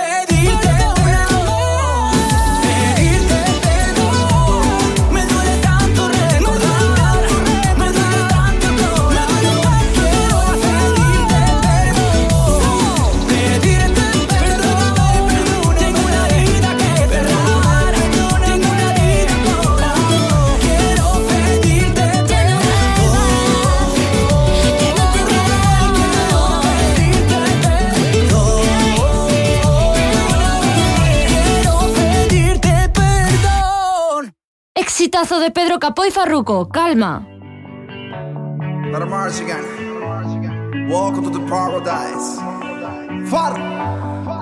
[35.17, 37.27] exitazo de Pedro Capó y Farruko, calma.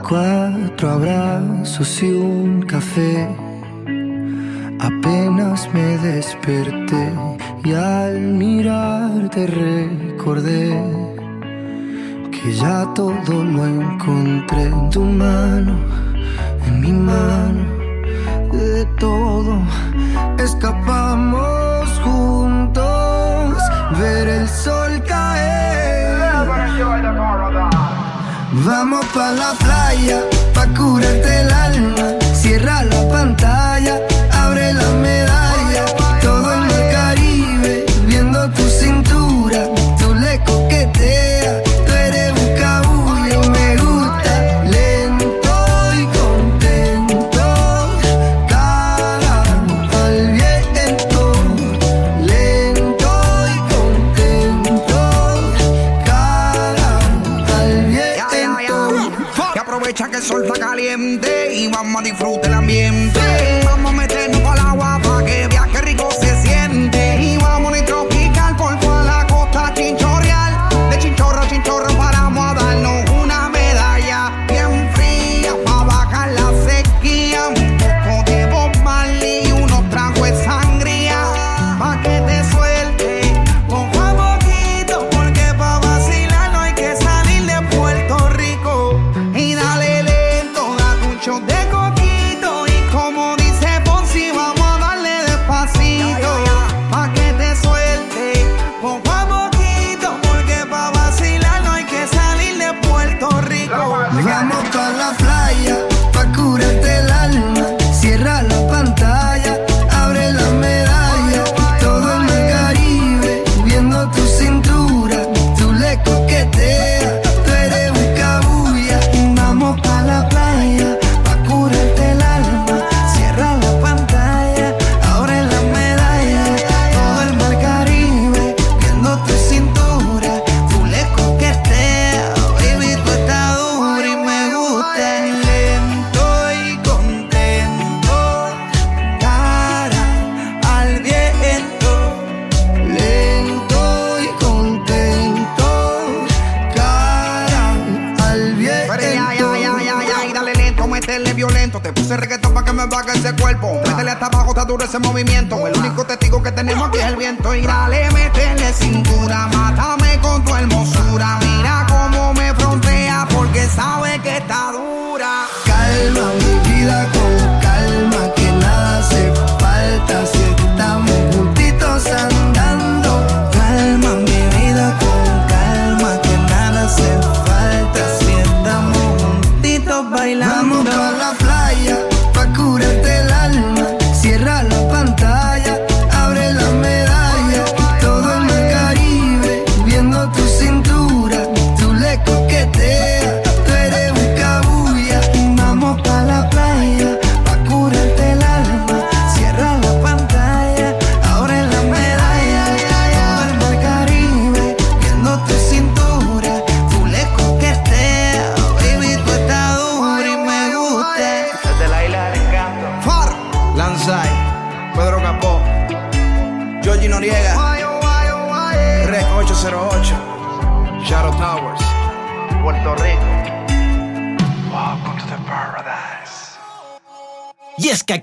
[0.08, 3.28] Cuatro abrazos y un café.
[4.80, 7.12] Apenas me desperté
[7.64, 10.76] y al mirarte recordé
[12.32, 16.03] que ya todo lo encontré en tu mano
[29.32, 30.33] na praia.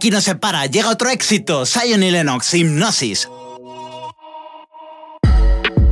[0.01, 3.29] aquí no se para, llega otro éxito, Zion y Lennox, Hipnosis.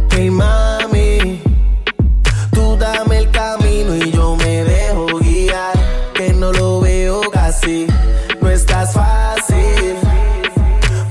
[0.09, 1.39] Hey mami,
[2.51, 5.77] tú dame el camino y yo me dejo guiar,
[6.15, 7.85] que no lo veo casi,
[8.41, 9.93] no estás fácil.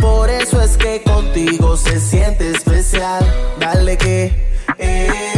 [0.00, 3.24] Por eso es que contigo se siente especial,
[3.60, 4.32] dale que...
[4.76, 5.37] Eh.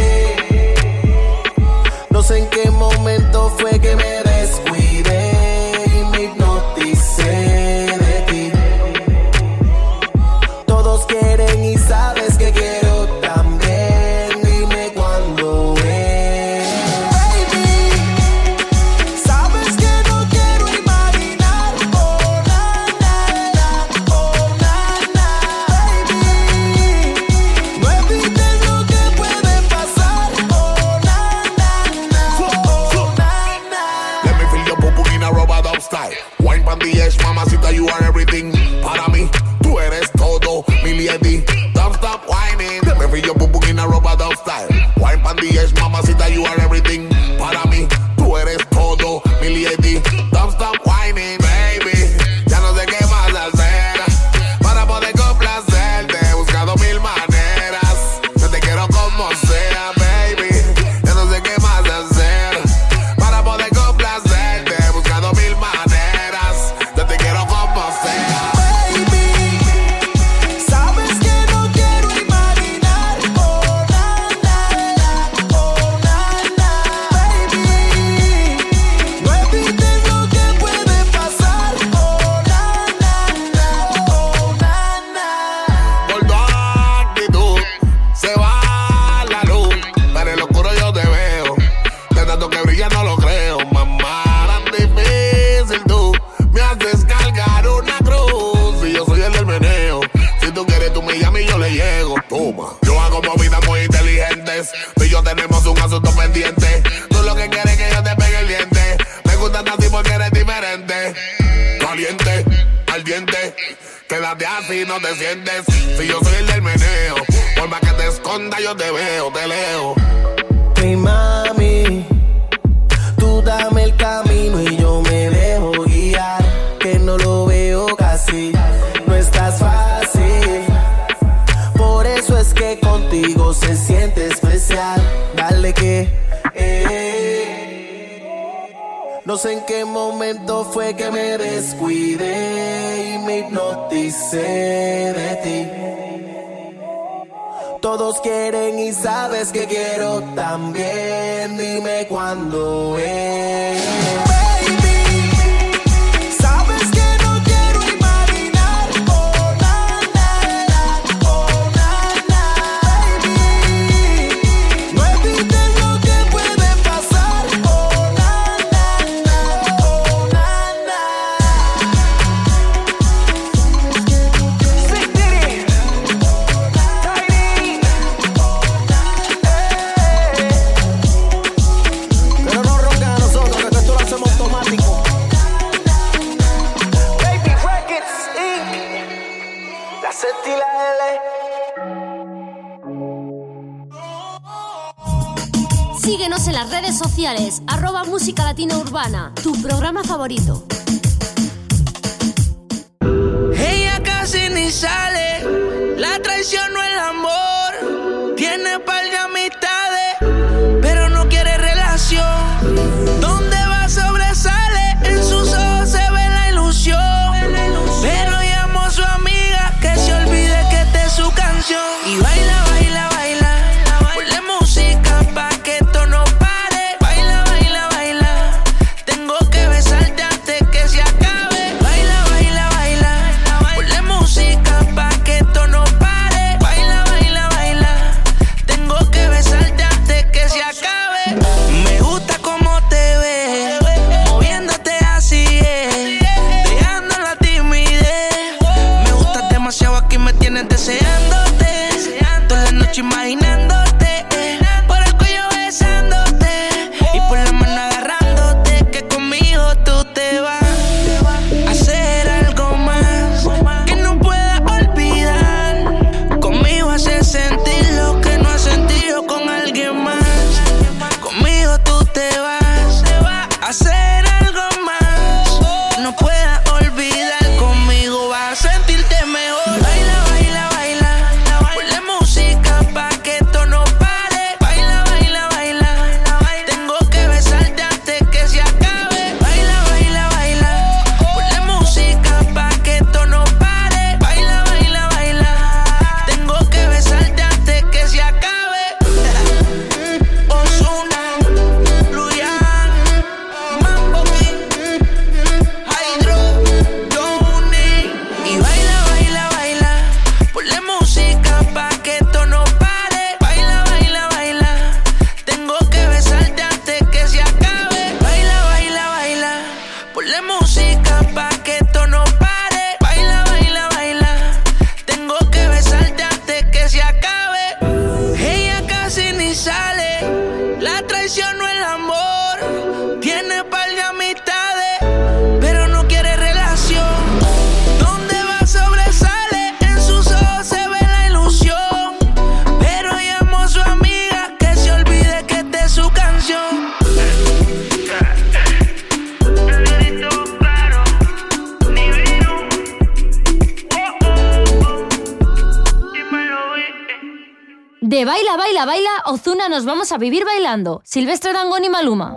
[360.12, 362.36] A Vivir Bailando, Silvestre Dangón y Maluma.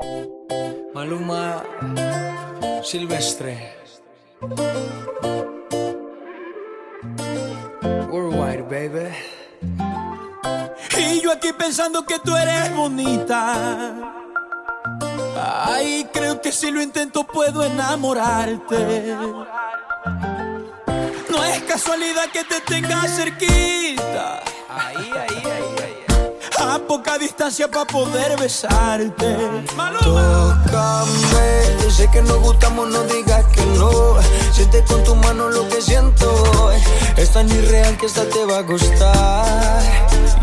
[0.94, 1.64] Maluma,
[2.84, 3.74] Silvestre.
[8.12, 9.10] Worldwide, baby.
[11.00, 13.96] Y yo aquí pensando que tú eres bonita.
[15.66, 19.16] Ay, creo que si lo intento puedo enamorarte.
[21.30, 24.44] No es casualidad que te tenga cerquita
[26.98, 29.36] poca distancia para poder besarte.
[30.04, 31.48] Tócame,
[31.90, 34.18] sé que nos gustamos, no digas que no.
[34.52, 36.72] Siente con tu mano lo que siento.
[37.18, 39.82] Es tan irreal que esta te va a gustar.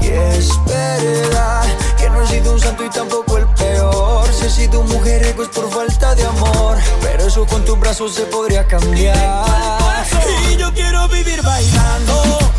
[0.00, 1.62] Y es verdad
[1.96, 4.26] que no he sido un santo y tampoco el peor.
[4.32, 6.78] Si he sido un mujer, es por falta de amor.
[7.00, 9.46] Pero eso con tus brazos se podría cambiar.
[10.50, 12.49] Y yo quiero vivir bailando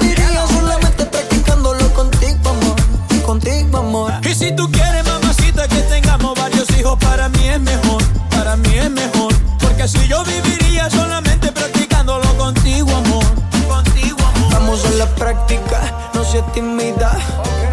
[0.00, 2.76] Viviría solamente practicándolo contigo, amor.
[3.24, 4.12] Contigo, amor.
[4.24, 8.02] Y si tú quieres, mamacita, que tengamos varios hijos, para mí es mejor.
[8.30, 9.34] Para mí es mejor.
[9.60, 13.24] Porque si yo viviría solamente practicándolo contigo, amor.
[13.68, 14.52] Contigo, amor.
[14.52, 16.58] Vamos en la práctica, no se te.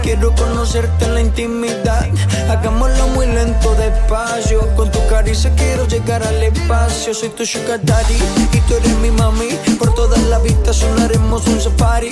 [0.06, 2.08] Quiero conocerte en la intimidad.
[2.48, 4.60] Hagámoslo muy lento, despacio.
[4.76, 7.12] Con tu caricia quiero llegar al espacio.
[7.12, 8.14] Soy tu sugar daddy
[8.54, 9.58] y tú eres mi mami.
[9.80, 12.12] Por toda la vista sonaremos un safari.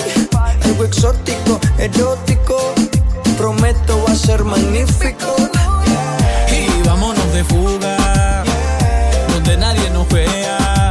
[0.63, 2.73] Algo exótico, erótico.
[3.37, 5.35] Prometo va a ser magnífico.
[6.49, 8.43] Y vámonos de fuga,
[9.29, 10.82] donde nadie nos vea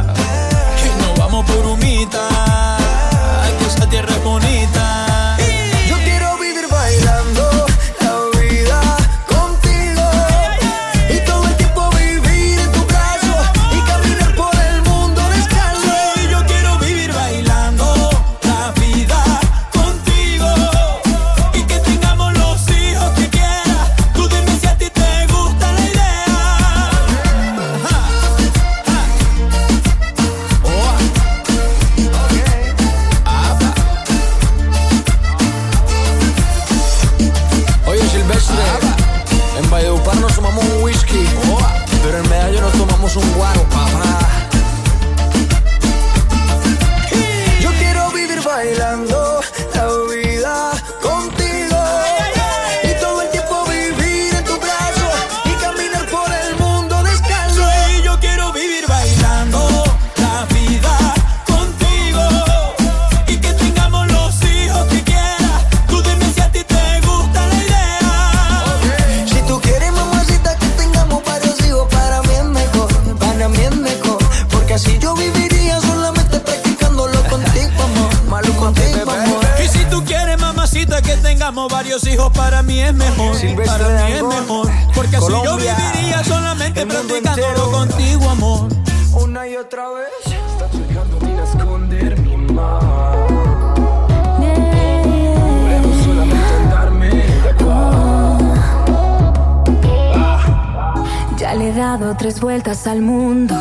[102.17, 103.55] tres vueltas al mundo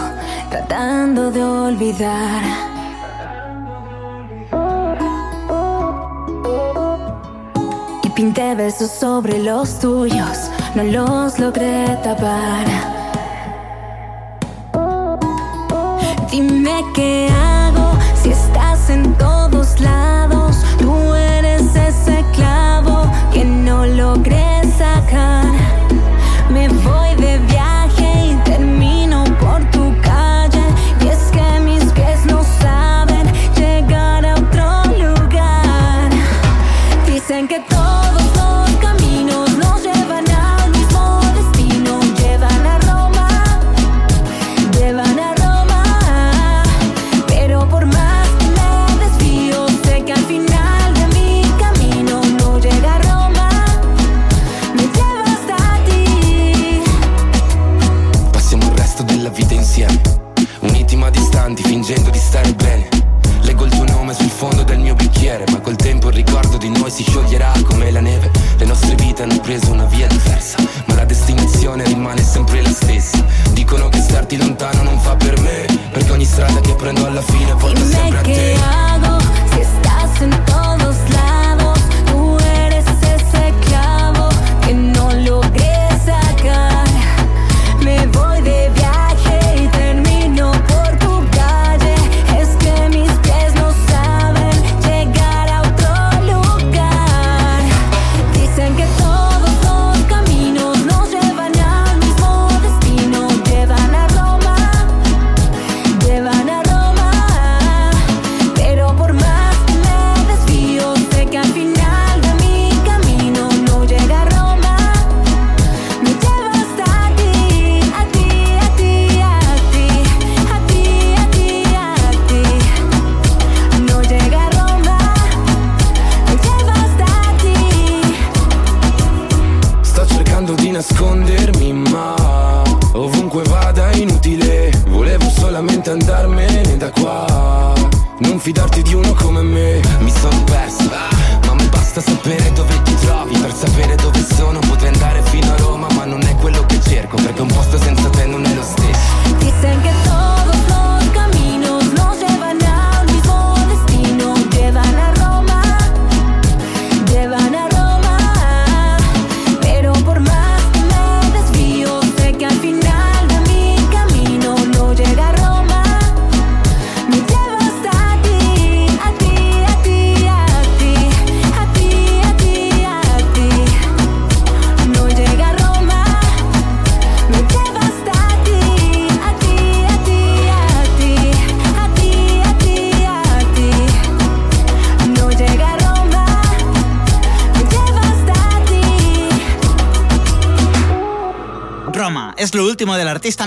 [0.51, 2.43] tratando de olvidar.
[8.03, 12.66] Y pinté versos sobre los tuyos, no los logré tapar.
[16.31, 17.32] Dime que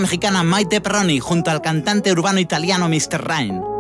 [0.05, 3.19] mexicana Maite Perroni junto al cantante urbano italiano Mr.
[3.19, 3.74] Ryan.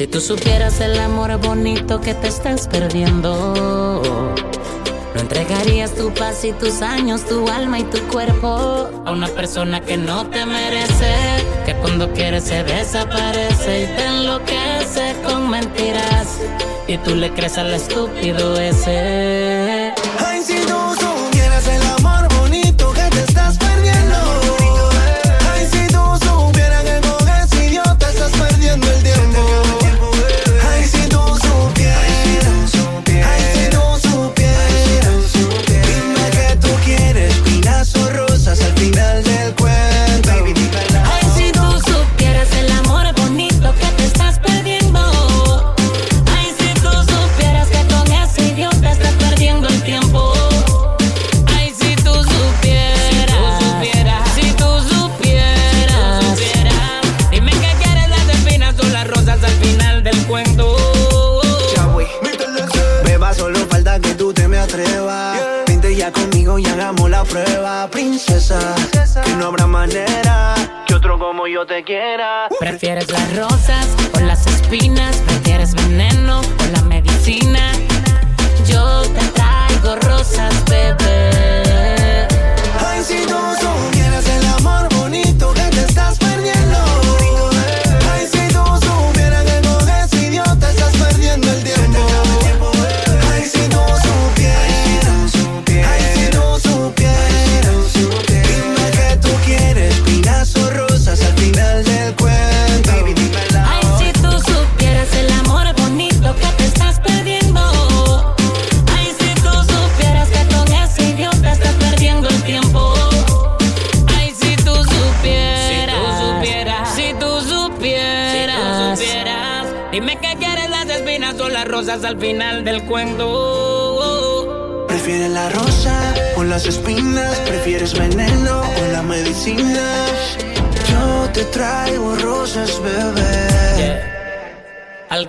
[0.00, 3.52] Si tú supieras el amor bonito que te estás perdiendo,
[5.14, 9.82] no entregarías tu paz y tus años, tu alma y tu cuerpo a una persona
[9.82, 16.38] que no te merece, que cuando quiere se desaparece y te enloquece con mentiras.
[16.88, 19.59] Y tú le crees al estúpido ese.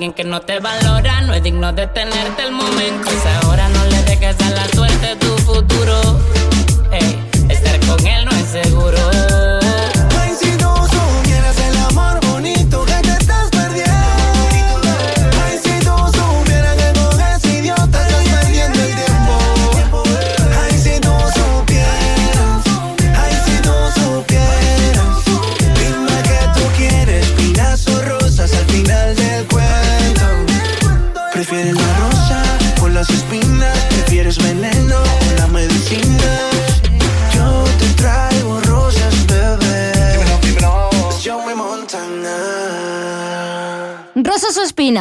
[0.02, 3.07] Alguien que no te valora no es digno de tenerte el momento.
[3.07, 6.40] Esa ahora no le dejes a la suerte tu futuro.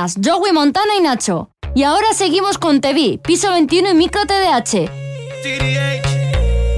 [0.08, 1.50] Salinas, Joey Montana y Nacho.
[1.74, 4.90] Y ahora seguimos con TV, Piso 21 y Micro TDH.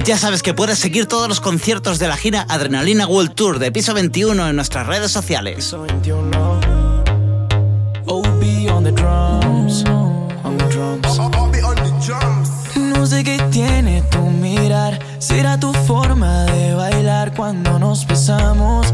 [0.05, 3.71] Ya sabes que puedes seguir todos los conciertos de la gira Adrenalina World Tour de
[3.71, 5.73] Piso 21 en nuestras redes sociales.
[5.73, 5.87] Oh,
[12.77, 18.93] no sé qué tiene tu mirar, será tu forma de bailar cuando nos besamos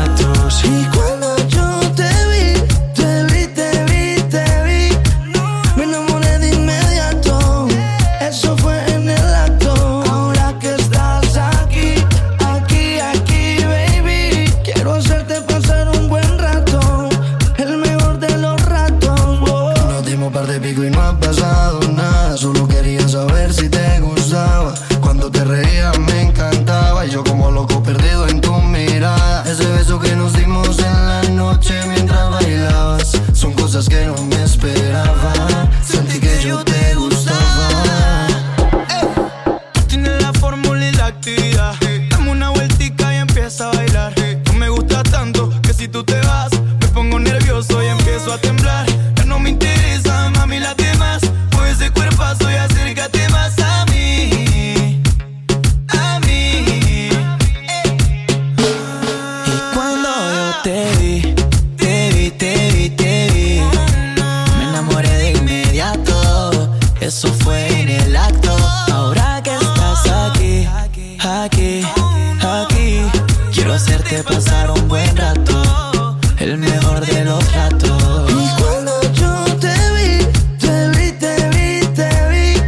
[74.11, 78.29] hacerte pasar un buen rato, el mejor de los ratos.
[78.29, 80.25] Y cuando yo te vi,
[80.59, 82.61] te vi, te vi, te vi,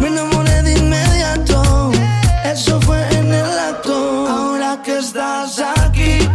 [0.00, 1.90] me enamoré de inmediato.
[2.44, 4.28] Eso fue en el acto.
[4.28, 6.28] Ahora que estás aquí,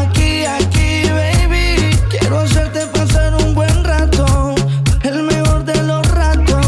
[0.00, 4.54] aquí, aquí, baby, quiero hacerte pasar un buen rato,
[5.02, 6.66] el mejor de los ratos.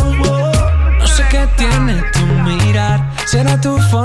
[0.98, 4.03] No sé qué tiene tu mirar, será tu forma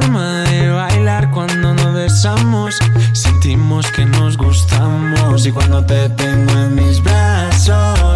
[3.88, 5.46] que nos gustamos.
[5.46, 8.09] Y cuando te tengo en mis brazos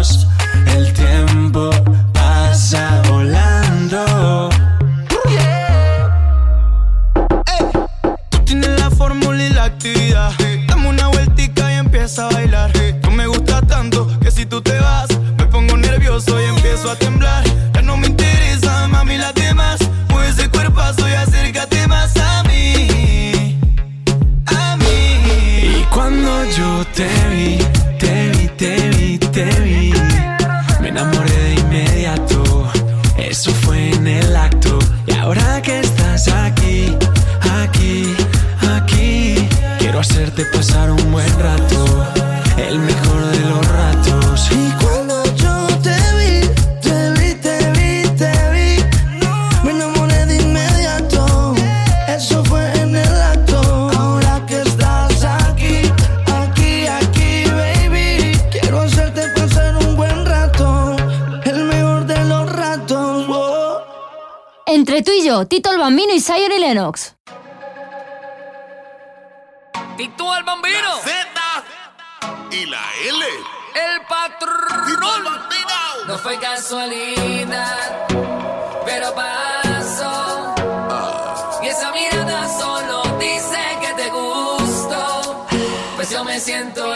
[86.44, 86.94] siento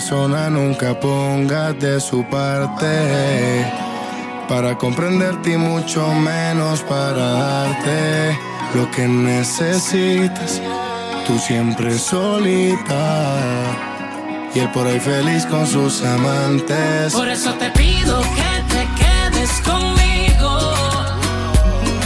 [0.00, 3.66] persona nunca ponga de su parte
[4.48, 8.38] para comprenderte y mucho menos para darte
[8.74, 10.62] lo que necesitas.
[11.26, 13.34] Tú siempre solita
[14.54, 17.12] y él por ahí feliz con sus amantes.
[17.12, 20.72] Por eso te pido que te quedes conmigo.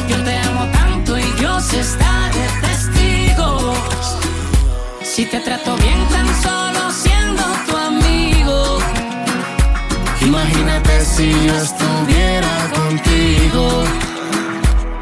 [0.09, 3.73] Yo te amo tanto y Dios está de testigo.
[5.05, 6.64] Si te trato bien tan solo
[11.05, 13.85] Si yo estuviera contigo.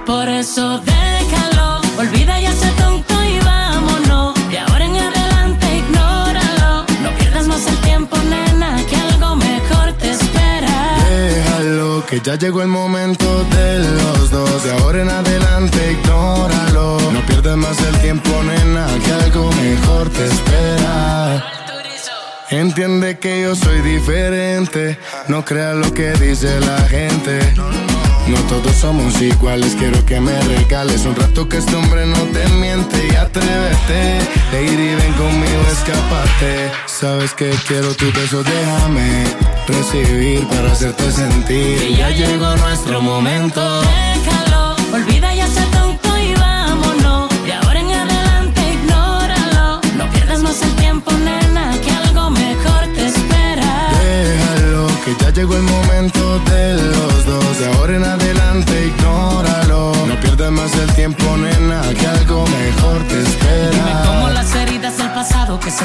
[0.05, 4.35] Por eso déjalo, olvida ya ese tonto y vámonos.
[4.51, 6.85] De ahora en adelante ignóralo.
[7.03, 10.97] No pierdas más el tiempo, nena, que algo mejor te espera.
[11.09, 14.65] Déjalo, que ya llegó el momento de los dos.
[14.65, 16.99] De ahora en adelante, ignóralo.
[17.13, 21.53] No pierdas más el tiempo, nena, que algo mejor te espera.
[22.53, 24.99] Entiende que yo soy diferente.
[25.29, 27.39] No creas lo que dice la gente.
[28.27, 32.47] No todos somos iguales, quiero que me regales un rato que este hombre no te
[32.49, 34.19] miente y atrévete.
[34.53, 36.71] Lady, ven conmigo, escápate.
[36.87, 39.25] Sabes que quiero tu beso, déjame
[39.67, 41.79] recibir para hacerte sentir.
[41.79, 43.83] Que ya llegó nuestro momento.
[55.43, 57.59] Llegó el momento de los dos.
[57.59, 59.93] De ahora en adelante, ignóralo.
[60.07, 63.71] No pierdas más el tiempo, nena, que algo mejor te espera.
[63.71, 65.85] Dime cómo las heridas del pasado que ese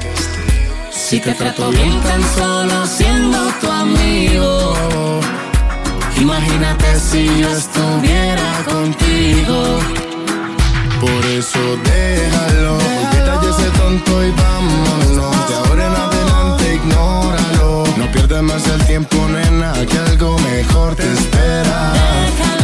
[1.11, 5.19] Si te trato bien tan solo siendo tu amigo.
[6.15, 9.79] Imagínate si yo estuviera contigo.
[11.01, 12.77] Por eso déjalo,
[13.11, 15.49] ya ese tonto y vámonos.
[15.49, 17.83] De ahora en adelante ignóralo.
[17.97, 21.91] No pierdas más el tiempo, nena, que algo mejor te espera.
[21.91, 22.60] Déjalo,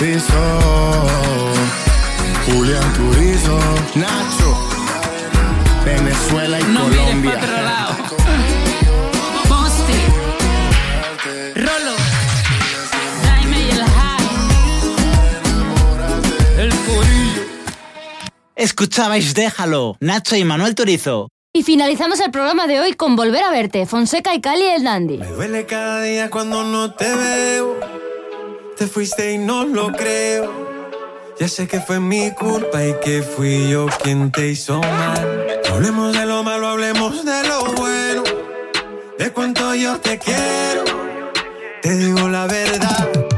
[0.00, 0.32] Turizo,
[2.46, 3.58] Julián Turizo,
[3.96, 4.56] Nacho,
[5.84, 7.34] Venezuela y No mires Colombia.
[7.34, 7.96] para otro lado.
[9.46, 9.92] Posti.
[11.54, 11.96] Rolo.
[13.24, 14.28] Jaime y el High.
[16.60, 17.42] El corillo.
[18.56, 21.28] Escuchabais Déjalo, Nacho y Manuel Turizo.
[21.52, 25.18] Y finalizamos el programa de hoy con Volver a verte, Fonseca y Cali el Dandy.
[25.18, 27.99] Me duele cada día cuando no te veo.
[28.80, 30.50] Te fuiste y no lo creo.
[31.38, 35.60] Ya sé que fue mi culpa y que fui yo quien te hizo mal.
[35.68, 38.22] No hablemos de lo malo, hablemos de lo bueno.
[39.18, 40.84] De cuánto yo te quiero.
[41.82, 43.29] Te digo la verdad.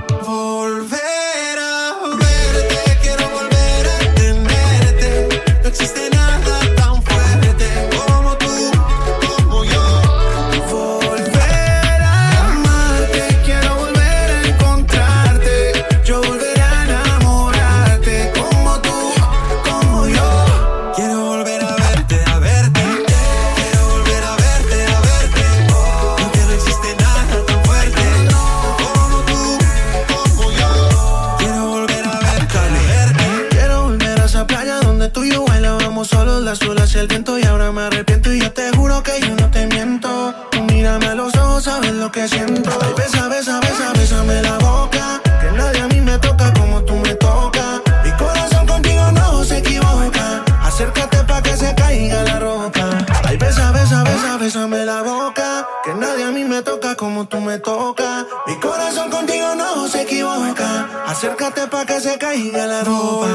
[40.98, 42.70] Mírame los ojos, sabes lo que siento.
[42.82, 45.20] Ay, besa, besa, besa, bésame la boca.
[45.40, 47.80] Que nadie a mí me toca como tú me tocas.
[48.04, 50.44] Mi corazón contigo no se equivoca.
[50.62, 52.90] Acércate pa' que se caiga la ropa.
[53.24, 55.66] Ay, besa, besa, besa, bésame la boca.
[55.84, 58.26] Que nadie a mí me toca como tú me tocas.
[58.46, 60.88] Mi corazón contigo no se equivoca.
[61.06, 63.28] Acércate pa' que se caiga la ropa.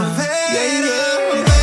[0.52, 1.57] Yeah, yeah.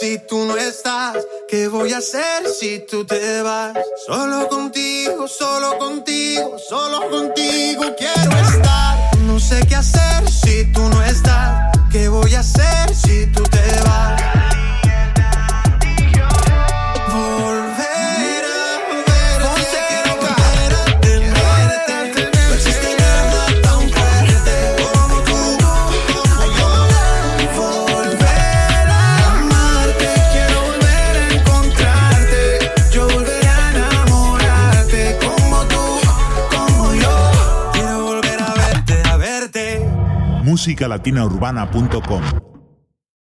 [0.00, 1.16] Si tú no estás.
[1.48, 3.76] ¿Qué voy a hacer si tú te vas?
[4.06, 9.16] Solo contigo, solo contigo, solo contigo quiero estar.
[9.26, 11.78] No sé qué hacer si tú no estás.
[11.92, 14.39] ¿Qué voy a hacer si tú te vas?
[40.60, 42.59] musicalatinaurbana.com